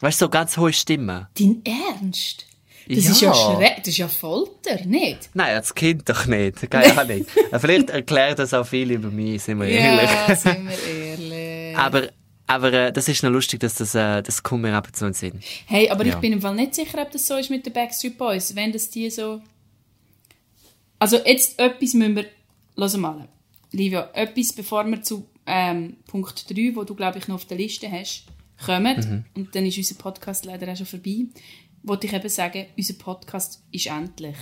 Weißt 0.00 0.20
du, 0.20 0.24
so 0.26 0.28
ganz 0.30 0.56
hohe 0.56 0.72
Stimmen. 0.72 1.28
Dein 1.38 1.62
Ernst? 1.64 2.46
Das 2.96 3.04
Ja. 3.04 3.10
ist 3.12 3.20
ja 3.20 3.34
schreck, 3.34 3.76
das 3.78 3.88
ist 3.88 3.98
ja 3.98 4.08
Folter, 4.08 4.84
nicht? 4.84 5.30
Nein, 5.34 5.54
als 5.56 5.74
Kind 5.74 6.08
doch 6.08 6.26
nicht. 6.26 6.70
Keine 6.70 6.98
Ahnung. 6.98 7.24
Vielleicht 7.60 7.90
erklärt 7.90 8.38
das 8.38 8.52
auch 8.54 8.66
viel 8.66 8.90
über 8.90 9.08
mich, 9.10 9.42
sind 9.42 9.60
wir 9.60 9.68
ehrlich. 9.68 10.10
Ja, 10.28 10.34
sind 10.34 10.68
wir 10.68 10.94
ehrlich. 10.94 11.76
Aber, 11.78 12.08
aber 12.46 12.72
äh, 12.72 12.92
das 12.92 13.06
ist 13.08 13.22
noch 13.22 13.30
lustig, 13.30 13.60
dass 13.60 13.74
das, 13.76 13.94
äh, 13.94 14.22
das 14.22 14.42
kommt 14.42 14.62
mir 14.62 14.74
ab 14.74 14.88
und 14.88 14.96
zu 14.96 15.12
Sinn. 15.12 15.40
Hey, 15.66 15.88
aber 15.90 16.04
ich 16.04 16.12
Ja. 16.12 16.18
bin 16.18 16.32
im 16.32 16.40
Fall 16.40 16.54
nicht 16.56 16.74
sicher, 16.74 17.00
ob 17.00 17.10
das 17.12 17.26
so 17.26 17.36
ist 17.36 17.48
mit 17.50 17.64
den 17.64 17.72
Backstreet 17.72 18.18
Boys. 18.18 18.54
Wenn 18.56 18.72
das 18.72 18.90
die 18.90 19.08
so... 19.10 19.40
Also 20.98 21.16
jetzt 21.24 21.58
etwas 21.58 21.94
müssen 21.94 22.16
wir... 22.16 22.26
Los 22.76 22.96
mal. 22.96 23.28
Livia, 23.72 24.10
etwas, 24.14 24.52
bevor 24.52 24.84
wir 24.86 25.02
zu 25.02 25.26
ähm, 25.46 25.96
Punkt 26.06 26.48
3, 26.50 26.72
wo 26.74 26.84
du, 26.84 26.94
glaube 26.94 27.18
ich, 27.18 27.28
noch 27.28 27.36
auf 27.36 27.44
der 27.44 27.56
Liste 27.58 27.90
hast, 27.90 28.24
kommen, 28.64 28.96
Mhm. 29.34 29.42
und 29.42 29.54
dann 29.54 29.64
ist 29.66 29.78
unser 29.78 29.94
Podcast 29.96 30.44
leider 30.44 30.70
auch 30.72 30.76
schon 30.76 30.86
vorbei, 30.86 31.24
wollte 31.82 32.06
ich 32.06 32.12
eben 32.12 32.28
sagen, 32.28 32.66
unser 32.76 32.94
Podcast 32.94 33.62
ist 33.72 33.86
endlich. 33.86 34.36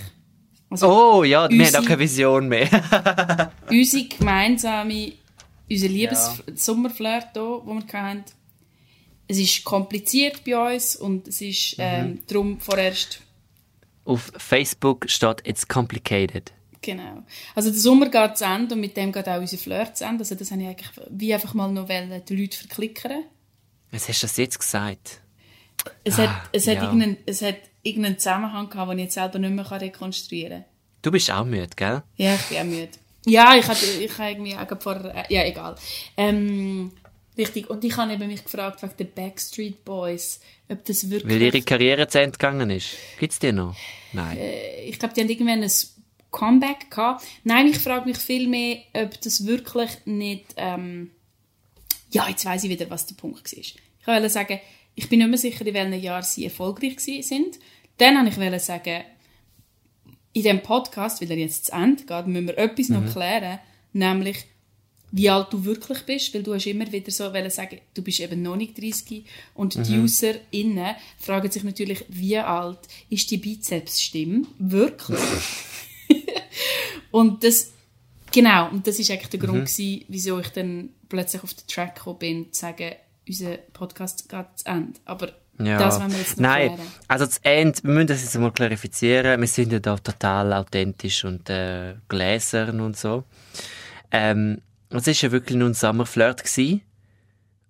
Also 0.69 0.87
Oh 0.87 1.23
ja, 1.23 1.49
wir 1.49 1.55
haben 1.57 1.59
Unsere- 1.59 1.79
auch 1.83 1.85
keine 1.87 1.99
Vision 1.99 2.47
mehr. 2.47 2.69
unsere 3.69 4.07
gemeinsame, 4.07 5.13
unser 5.69 5.87
Liebes-Sommerflirt 5.87 7.29
hier, 7.33 7.41
wo 7.43 7.73
wir 7.73 7.83
hatten, 8.01 8.23
es 9.27 9.37
ist 9.37 9.63
kompliziert 9.63 10.43
bei 10.43 10.75
uns 10.75 10.95
und 10.95 11.27
es 11.27 11.41
ist 11.41 11.77
Mhm. 11.77 11.83
ähm, 11.83 12.19
darum 12.27 12.59
vorerst 12.59 13.21
Auf 14.05 14.31
Facebook 14.37 15.05
steht 15.09 15.47
It's 15.47 15.67
complicated. 15.67 16.51
Genau. 16.81 17.23
Also 17.55 17.69
der 17.69 17.79
Sommer 17.79 18.09
geht 18.09 18.37
zu 18.37 18.45
Ende 18.45 18.73
und 18.73 18.81
mit 18.81 18.95
dem 18.97 19.11
geht 19.11 19.27
auch 19.27 19.39
unser 19.39 19.57
Flirt 19.57 19.97
zu 19.97 20.05
Ende. 20.05 20.19
Also 20.21 20.33
das 20.35 20.49
habe 20.49 20.61
ich 20.61 20.67
eigentlich 20.67 20.89
wie 21.11 21.33
einfach 21.33 21.53
mal 21.53 21.71
noch 21.71 21.89
wollen, 21.89 22.21
die 22.27 22.35
Leute 22.35 22.57
verklickern. 22.57 23.23
Was 23.91 24.07
hast 24.07 24.23
du 24.23 24.27
das 24.27 24.37
jetzt 24.37 24.59
gesagt? 24.59 25.21
Es 26.03 26.19
Ah, 26.19 26.23
hat, 26.23 26.49
es 26.51 26.67
hat, 26.67 26.75
ja. 26.75 26.83
irgendeinen, 26.83 27.17
es 27.25 27.41
hat 27.41 27.57
irgendeinen 27.83 28.17
Zusammenhang 28.19 28.69
gehabt, 28.69 28.91
den 28.91 28.99
ich 28.99 29.05
jetzt 29.05 29.13
selber 29.15 29.39
nicht 29.39 29.53
mehr 29.53 29.69
rekonstruieren 29.71 30.63
kann. 30.63 30.65
Du 31.01 31.11
bist 31.11 31.31
auch 31.31 31.45
müde, 31.45 31.69
gell? 31.75 32.03
Ja, 32.17 32.35
ich 32.35 32.41
bin 32.43 32.57
auch 32.57 32.63
müde. 32.63 32.89
Ja, 33.25 33.55
ich 33.55 33.67
hatte, 33.67 33.85
ich 33.85 34.17
habe 34.17 34.31
irgendwie 34.31 34.55
auch 34.55 34.81
vorher, 34.81 35.15
äh, 35.15 35.33
ja, 35.33 35.43
egal. 35.45 35.75
Ähm, 36.17 36.91
richtig. 37.37 37.69
Und 37.69 37.83
ich 37.83 37.95
habe 37.95 38.13
eben 38.13 38.27
mich 38.27 38.43
gefragt, 38.43 38.81
wegen 38.81 38.97
den 38.97 39.11
Backstreet 39.13 39.83
Boys, 39.85 40.41
ob 40.69 40.83
das 40.85 41.09
wirklich... 41.09 41.33
Weil 41.33 41.41
ihre 41.41 41.61
Karriere 41.61 42.07
zu 42.07 42.19
Ende 42.19 42.31
gegangen 42.37 42.69
ist. 42.69 42.89
Gibt's 43.19 43.39
die 43.39 43.51
noch? 43.51 43.75
Nein. 44.13 44.37
ich 44.85 44.97
glaube, 44.99 45.13
die 45.13 45.21
haben 45.21 45.29
irgendwann 45.29 45.63
ein 45.63 45.71
Comeback 46.31 46.89
gehabt. 46.91 47.25
Nein, 47.43 47.67
ich 47.67 47.79
frage 47.79 48.07
mich 48.07 48.17
viel 48.17 48.47
mehr, 48.47 48.77
ob 48.93 49.19
das 49.21 49.45
wirklich 49.45 49.91
nicht. 50.05 50.53
Ähm 50.57 51.11
ja, 52.11 52.27
jetzt 52.27 52.45
weiß 52.45 52.63
ich 52.63 52.69
wieder, 52.69 52.89
was 52.89 53.05
der 53.05 53.15
Punkt 53.15 53.51
war. 53.51 53.59
Ich 53.59 53.75
wollte 54.05 54.29
sagen, 54.29 54.59
ich 54.99 55.07
bin 55.07 55.19
nicht 55.19 55.29
mehr 55.29 55.37
sicher, 55.37 55.65
in 55.65 55.73
welchem 55.73 55.93
Jahr 55.93 56.23
sie 56.23 56.43
erfolgreich 56.43 56.99
sind. 56.99 57.57
Dann 57.97 58.25
wollte 58.25 58.55
ich 58.57 58.61
sagen, 58.61 59.03
in 60.33 60.43
diesem 60.43 60.61
Podcast, 60.61 61.21
weil 61.21 61.31
er 61.31 61.37
jetzt 61.37 61.67
zu 61.67 61.71
Ende 61.71 62.03
geht, 62.03 62.27
müssen 62.27 62.47
wir 62.47 62.57
etwas 62.57 62.89
noch 62.89 63.09
klären, 63.09 63.59
nämlich 63.93 64.43
wie 65.11 65.29
alt 65.29 65.53
du 65.53 65.63
wirklich 65.63 65.99
bist, 66.03 66.33
weil 66.33 66.43
du 66.43 66.53
hast 66.53 66.67
immer 66.67 66.91
wieder 66.91 67.11
so 67.11 67.31
sagen, 67.49 67.79
du 67.93 68.01
bist 68.01 68.19
eben 68.19 68.41
noch 68.41 68.57
nicht 68.57 68.77
30 68.77 69.23
und 69.53 69.87
die 69.87 69.97
UserInnen 69.97 70.95
fragen 71.17 71.49
sich 71.49 71.63
natürlich, 71.63 72.03
wie 72.09 72.37
alt 72.37 72.79
ist 73.09 73.31
die 73.31 73.37
Bizepsstimme? 73.37 74.47
Wirklich? 74.57 75.19
und 77.11 77.41
das, 77.45 77.71
genau, 78.33 78.69
und 78.69 78.85
das 78.85 78.99
ist 78.99 79.09
eigentlich 79.09 79.29
der 79.29 79.39
Grund 79.39 79.65
gewesen, 79.65 80.03
wieso 80.09 80.39
ich 80.39 80.49
dann 80.49 80.89
plötzlich 81.07 81.41
auf 81.41 81.53
den 81.53 81.67
Track 81.67 81.95
gekommen 81.95 82.19
bin, 82.19 82.53
zu 82.53 82.59
sagen, 82.59 82.95
unser 83.29 83.57
Podcast 83.73 84.27
geht 84.27 84.45
zu 84.55 84.65
Ende. 84.65 84.99
Aber 85.05 85.29
Ja. 85.61 85.77
Das 85.77 85.99
wollen 85.99 86.11
wir 86.11 86.19
jetzt 86.19 86.39
noch 86.39 86.49
Nein, 86.49 86.75
klären. 86.75 86.91
also 87.07 87.25
das 87.25 87.37
Ende, 87.39 87.79
wir 87.83 87.91
müssen 87.93 88.07
das 88.07 88.21
jetzt 88.23 88.37
mal 88.37 88.51
klarifizieren. 88.51 89.39
Wir 89.39 89.47
sind 89.47 89.71
ja 89.73 89.79
da 89.79 89.97
total 89.97 90.53
authentisch 90.53 91.25
und 91.25 91.49
äh, 91.49 91.95
gläsern 92.07 92.79
und 92.81 92.97
so. 92.97 93.23
Ähm, 94.11 94.61
es 94.89 95.05
war 95.05 95.13
ja 95.13 95.31
wirklich 95.31 95.57
nur 95.57 95.69
ein 95.69 95.73
Sommerflirt 95.73 96.43
gewesen, 96.43 96.81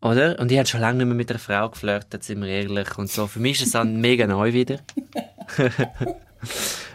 oder? 0.01 0.39
Und 0.39 0.51
ich 0.51 0.57
habe 0.57 0.67
schon 0.67 0.79
lange 0.81 0.99
nicht 0.99 1.07
mehr 1.07 1.15
mit 1.15 1.29
einer 1.31 1.39
Frau 1.39 1.67
geflirtet, 1.69 2.23
sind 2.23 2.41
wir 2.41 2.47
ehrlich 2.47 2.97
und 2.97 3.09
so. 3.11 3.27
Für 3.27 3.39
mich 3.39 3.59
ist 3.59 3.67
es 3.67 3.71
dann 3.73 3.99
mega 4.01 4.25
neu 4.27 4.53
wieder. 4.53 4.79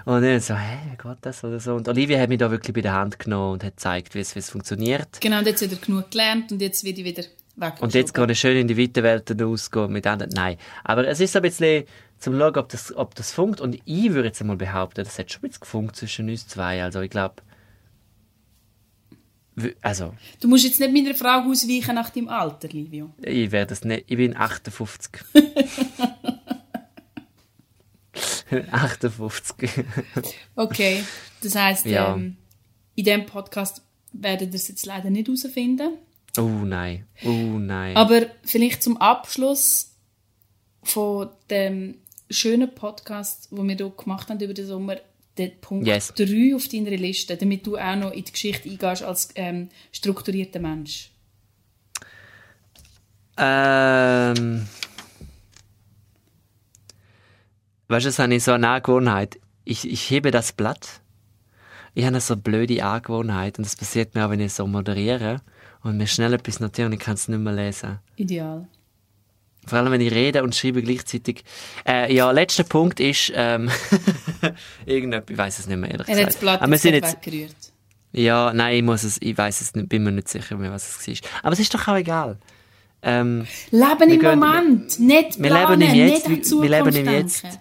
und 0.07 0.23
dann 0.23 0.41
so, 0.41 0.55
hä, 0.55 0.79
wie 0.91 0.97
geht 0.97 1.19
das 1.23 1.45
oder 1.45 1.61
so? 1.61 1.75
Und 1.75 1.89
Olivia 1.89 2.19
hat 2.21 2.29
mich 2.29 2.39
da 2.39 2.51
wirklich 2.51 2.75
bei 2.75 2.81
der 2.81 2.93
Hand 2.95 3.19
genommen 3.19 3.55
und 3.55 3.65
hat 3.65 3.77
gezeigt, 3.77 4.15
wie 4.15 4.21
es, 4.21 4.35
wie 4.35 4.39
es 4.39 4.49
funktioniert. 4.51 5.21
Genau, 5.21 5.39
und 5.41 5.47
jetzt 5.47 5.63
hat 5.63 5.73
er 5.73 5.79
genug 5.79 6.11
gelernt 6.11 6.53
und 6.53 6.63
jetzt 6.63 6.85
wird 6.85 6.99
ich 6.99 7.05
wieder 7.05 7.25
weg. 7.57 7.75
Und 7.81 7.95
jetzt 7.95 8.13
kann 8.15 8.29
ich 8.31 8.39
schön 8.41 8.57
in 8.57 8.69
die 8.69 8.79
weite 8.79 9.03
Welt 9.03 9.29
hinausgehen 9.29 9.93
mit 9.93 10.07
anderen. 10.07 10.33
Nein. 10.35 10.57
Aber 10.85 11.07
es 11.07 11.21
ist 11.21 11.35
ein 11.37 11.43
bisschen 11.43 11.85
zum 12.19 12.39
Schauen, 12.39 12.57
ob 12.57 12.69
das, 12.69 12.95
ob 12.97 13.15
das 13.15 13.33
funkt. 13.33 13.61
Und 13.61 13.79
ich 13.85 14.13
würde 14.13 14.29
jetzt 14.29 14.41
einmal 14.41 14.57
behaupten, 14.57 15.05
das 15.05 15.19
hat 15.19 15.31
schon 15.33 15.41
ein 15.41 15.49
bisschen 15.49 15.61
gefunkt 15.61 15.97
zwischen 15.97 16.29
uns 16.29 16.47
zwei. 16.49 16.83
Also 16.83 17.01
ich 17.01 17.11
glaube. 17.11 17.37
Also, 19.83 20.13
Du 20.41 20.49
musst 20.49 20.65
jetzt 20.65 20.81
nicht 20.81 20.93
meiner 20.93 21.15
Frau 21.15 21.49
ausweichen 21.49 21.95
nach 21.95 22.11
deinem 22.11 22.29
Alter, 22.29 22.67
Livio. 22.69 23.15
ich 23.23 23.53
werde 23.53 23.69
das 23.69 23.85
nicht. 23.85 24.05
Ich 24.09 24.17
bin 24.17 24.37
58. 24.37 25.13
58. 28.71 29.71
Okay, 30.57 31.05
das 31.43 31.55
heisst, 31.55 31.87
Ja. 31.87 32.15
ähm, 32.15 32.37
in 32.95 33.05
diesem 33.05 33.27
Podcast 33.27 33.83
werden 34.13 34.53
wir 34.53 34.57
es 34.57 34.69
jetzt 34.69 34.87
leider 34.87 35.11
nicht 35.11 35.27
herausfinden. 35.29 35.99
Oh 36.39 36.43
nein. 36.65 37.07
Oh 37.25 37.29
nein. 37.29 37.97
Aber 37.97 38.23
vielleicht 38.43 38.83
zum 38.83 38.97
Abschluss 38.97 39.95
von 40.83 41.31
dem 41.51 41.97
schönen 42.31 42.75
Podcast, 42.75 43.49
wo 43.51 43.63
wir 43.63 43.77
hier 43.77 43.91
gemacht 43.91 44.29
haben 44.29 44.41
über 44.41 44.55
den 44.55 44.67
Sommer, 44.67 44.97
der 45.37 45.49
Punkt 45.49 45.87
Yes. 45.87 46.13
3 46.15 46.55
auf 46.55 46.69
deiner 46.69 46.91
Liste, 46.91 47.37
damit 47.37 47.67
du 47.67 47.77
auch 47.77 47.97
noch 47.97 48.13
in 48.13 48.25
die 48.25 48.33
Geschichte 48.33 48.69
eingehst 48.69 49.03
als 49.03 49.29
ähm, 49.35 49.69
strukturierter 49.93 50.61
Mensch. 50.61 51.11
Ähm. 53.37 54.67
Weißt 57.89 58.05
du, 58.05 58.09
das 58.09 58.19
habe 58.19 58.35
ich 58.35 58.45
so 58.45 58.53
eine 58.53 58.69
Angewohnheit. 58.69 59.39
Ich, 59.65 59.89
ich 59.89 60.11
hebe 60.11 60.31
das 60.31 60.53
Blatt. 60.53 61.01
Ich 61.95 62.05
habe 62.05 62.21
so 62.21 62.35
eine 62.35 62.43
blöde 62.43 62.85
Angewohnheit 62.85 63.59
und 63.59 63.65
das 63.67 63.77
passiert 63.77 64.15
mir 64.15 64.27
auch, 64.27 64.31
wenn 64.31 64.41
ich 64.41 64.53
so 64.53 64.67
moderiere 64.67 65.41
und 65.83 65.97
mir 65.97 66.07
schnell 66.07 66.33
etwas 66.33 66.59
notiere 66.61 66.87
und 66.87 66.93
ich 66.93 66.99
kann 67.01 67.15
es 67.15 67.29
nicht 67.29 67.39
mehr 67.39 67.53
lesen. 67.53 67.99
Ideal. 68.17 68.67
Vor 69.67 69.79
allem, 69.79 69.93
wenn 69.93 70.01
ich 70.01 70.13
rede 70.13 70.43
und 70.43 70.55
schreibe 70.55 70.83
gleichzeitig. 70.83 71.43
Äh, 71.87 72.13
ja, 72.15 72.31
letzter 72.33 72.65
Punkt 72.65 73.01
ist, 73.01 73.33
ähm, 73.35 73.71
irgendetwas, 74.87 75.31
ich 75.33 75.39
weiß 75.39 75.59
es 75.61 75.67
nicht 75.67 75.77
mehr, 75.79 75.91
ehrlich 75.91 76.09
Er 76.09 76.17
gesagt. 76.17 76.41
Blatt 76.41 76.63
Aber 76.63 76.71
wir 76.71 76.79
sind 76.79 76.95
jetzt, 76.95 77.25
weggerührt. 77.25 77.57
ja, 78.13 78.53
nein, 78.53 78.77
ich 78.77 78.83
muss 78.83 79.05
es, 79.05 79.17
ich 79.21 79.37
weiß 79.37 79.61
es 79.61 79.75
nicht, 79.75 79.89
bin 79.89 80.03
mir 80.05 80.13
nicht 80.13 80.29
sicher 80.29 80.57
mehr, 80.57 80.71
was 80.73 80.99
es 81.01 81.09
war. 81.23 81.31
Aber 81.45 81.53
es 81.53 81.61
ist 81.61 81.73
doch 81.75 81.89
auch 81.89 81.97
egal. 81.97 82.39
Ähm, 83.03 83.47
Leben 83.71 84.11
im 84.11 84.21
gehen- 84.21 84.39
Moment, 84.39 84.99
nicht 84.99 85.43
wir 85.43 85.51
planen, 85.51 85.81
leben 85.81 85.93
im 85.93 86.09
Jetzt, 86.09 86.27
die 86.27 86.63
wir 86.63 86.69
leben 86.71 86.95
im 86.97 87.09
Jetzt. 87.13 87.45
denken. 87.45 87.59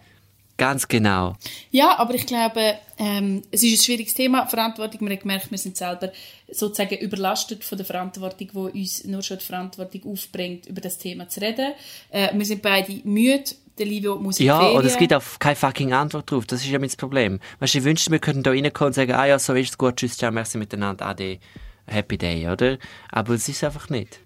Ganz 0.58 0.88
genau. 0.88 1.36
Ja, 1.72 1.98
aber 1.98 2.14
ich 2.16 2.26
glaube, 2.26 2.76
ähm, 2.98 3.42
es 3.52 3.64
ist 3.64 3.80
ein 3.80 3.84
schwieriges 3.84 4.14
Thema. 4.14 4.46
Verantwortung, 4.48 5.02
wir 5.02 5.12
haben 5.12 5.20
gemerkt, 5.20 5.52
wir 5.52 5.58
sind 5.58 5.78
selber 5.78 6.12
sozusagen 6.52 6.98
überlastet 6.98 7.64
von 7.64 7.78
der 7.78 7.86
Verantwortung, 7.86 8.50
die 8.54 8.82
uns 8.82 9.04
nur 9.06 9.22
schon 9.24 9.40
die 9.40 9.46
Verantwortung 9.46 10.12
aufbringt, 10.12 10.68
über 10.68 10.82
das 10.82 10.98
Thema 10.98 11.28
zu 11.28 11.42
reden. 11.42 11.74
Äh, 12.10 12.30
wir 12.38 12.46
sind 12.46 12.62
beide 12.62 13.02
müde. 13.04 13.44
Der 13.80 13.88
Livio 13.88 14.18
muss 14.20 14.38
Ja, 14.38 14.60
Ferien. 14.60 14.78
oder 14.78 14.86
es 14.86 14.98
gibt 14.98 15.14
auch 15.16 15.24
keine 15.40 15.56
fucking 15.56 15.94
Antwort 15.94 16.30
drauf. 16.30 16.46
Das 16.46 16.62
ist 16.62 16.70
ja 16.70 16.78
das 16.78 16.96
Problem. 16.96 17.40
Weißt 17.60 17.74
du, 17.74 17.80
ich 17.80 17.84
wünschte, 17.84 18.12
wir 18.12 18.20
könnten 18.20 18.44
da 18.44 18.52
reinkommen 18.52 18.90
und 18.90 18.94
sagen, 18.94 19.14
ah 19.14 19.26
ja, 19.26 19.40
so 19.40 19.54
ist 19.56 19.70
es 19.72 19.78
gut, 19.80 19.96
tschüss, 19.96 20.16
ciao, 20.16 20.32
merci 20.32 20.60
miteinander, 20.60 21.08
ade, 21.08 21.40
happy 21.88 22.20
day, 22.20 22.48
oder? 22.48 22.78
Aber 23.12 23.34
es 23.34 23.50
ist 23.50 23.64
einfach 23.64 23.90
nicht. 23.90 24.20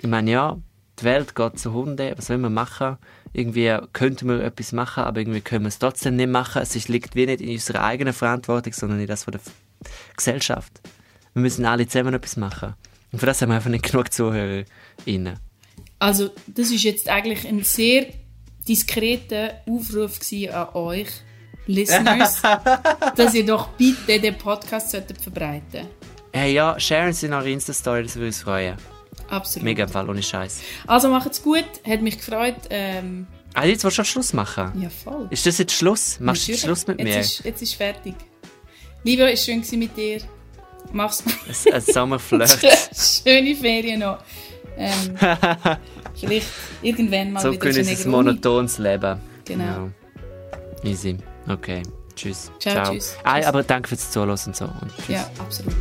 Ich 0.00 0.08
meine, 0.08 0.30
ja, 0.30 0.56
die 0.98 1.04
Welt 1.04 1.34
geht 1.34 1.58
zu 1.58 1.74
Hunde, 1.74 2.14
was 2.16 2.30
wollen 2.30 2.40
wir 2.40 2.48
machen? 2.50 2.96
Irgendwie 3.32 3.76
könnten 3.92 4.28
wir 4.28 4.40
etwas 4.42 4.72
machen, 4.72 5.04
aber 5.04 5.20
irgendwie 5.20 5.40
können 5.40 5.64
wir 5.64 5.68
es 5.68 5.78
trotzdem 5.78 6.16
nicht 6.16 6.30
machen. 6.30 6.62
Es 6.62 6.88
liegt 6.88 7.14
wie 7.14 7.26
nicht 7.26 7.40
in 7.40 7.50
unserer 7.50 7.84
eigenen 7.84 8.12
Verantwortung, 8.12 8.72
sondern 8.72 9.00
in 9.00 9.06
das 9.06 9.24
von 9.24 9.32
der 9.32 9.40
Gesellschaft. 10.16 10.80
Wir 11.34 11.42
müssen 11.42 11.64
alle 11.64 11.86
zusammen 11.86 12.14
etwas 12.14 12.36
machen. 12.36 12.74
Und 13.12 13.18
für 13.20 13.26
das 13.26 13.40
haben 13.40 13.50
wir 13.50 13.56
einfach 13.56 13.70
nicht 13.70 13.90
genug 13.90 14.12
ZuhörerInnen. 14.12 15.38
Also, 15.98 16.30
das 16.46 16.70
ist 16.70 16.84
jetzt 16.84 17.08
eigentlich 17.08 17.46
ein 17.46 17.62
sehr 17.64 18.06
diskreter 18.66 19.62
Aufruf 19.66 20.20
an 20.52 20.68
euch, 20.74 21.08
Listeners, 21.66 22.42
dass 23.16 23.34
ihr 23.34 23.44
doch 23.44 23.68
bitte 23.68 24.20
den 24.20 24.36
Podcast 24.38 24.90
solltet 24.90 25.20
verbreiten 25.20 25.86
Hey, 26.32 26.52
ja, 26.52 26.78
sharen 26.78 27.12
Sie 27.12 27.26
in 27.26 27.32
eure 27.32 27.50
Insta-Story, 27.50 28.02
das 28.02 28.14
würde 28.16 28.26
uns 28.26 28.42
freuen. 28.42 28.76
Absolut. 29.28 29.64
Mega 29.64 29.86
Fall, 29.86 30.08
ohne 30.08 30.22
Scheiß. 30.22 30.60
Also 30.86 31.08
macht's 31.08 31.42
gut, 31.42 31.64
hat 31.86 32.02
mich 32.02 32.16
gefreut. 32.18 32.56
Ähm, 32.70 33.26
Ah, 33.54 33.64
jetzt 33.64 33.82
willst 33.82 33.98
du 33.98 34.04
schon 34.04 34.04
Schluss 34.04 34.32
machen? 34.32 34.72
ja, 34.80 34.88
voll. 34.90 35.26
Ist 35.30 35.46
das 35.46 35.58
jetzt 35.58 35.72
Schluss? 35.72 36.18
Machst 36.20 36.46
du 36.46 36.52
jetzt 36.52 36.62
Natürlich. 36.62 36.78
Schluss 36.80 36.86
mit 36.86 37.02
mir? 37.02 37.14
Jetzt 37.16 37.38
ist, 37.38 37.44
jetzt 37.44 37.62
ist 37.62 37.74
fertig. 37.74 38.14
Livio, 39.04 39.26
es 39.26 39.48
war 39.48 39.62
schön 39.64 39.78
mit 39.78 39.96
dir. 39.96 40.20
Mach's 40.92 41.24
gut. 41.24 41.34
Ein, 41.66 41.72
ein 41.74 41.80
Sommerflirt. 41.80 42.58
Schöne 42.94 43.54
Ferien 43.54 44.00
noch. 44.00 44.18
Ähm, 44.76 45.16
vielleicht 46.14 46.46
irgendwann 46.82 47.32
mal 47.32 47.40
so 47.40 47.52
wieder 47.52 47.70
genießt 47.70 47.86
zu 47.88 47.92
es 47.92 48.06
monotones 48.06 48.78
Leben. 48.78 49.20
Genau. 49.44 49.64
Ja. 49.64 49.88
Easy. 50.84 51.16
Okay. 51.48 51.82
Tschüss. 52.14 52.50
Ciao, 52.58 52.92
tschüss. 52.92 53.16
Ah, 53.24 53.40
aber 53.46 53.62
danke 53.62 53.88
fürs 53.88 54.10
Zuhören 54.10 54.30
und 54.30 54.56
so. 54.56 54.64
Und 54.64 54.92
tschüss. 54.96 55.08
Ja, 55.08 55.30
absolut. 55.38 55.74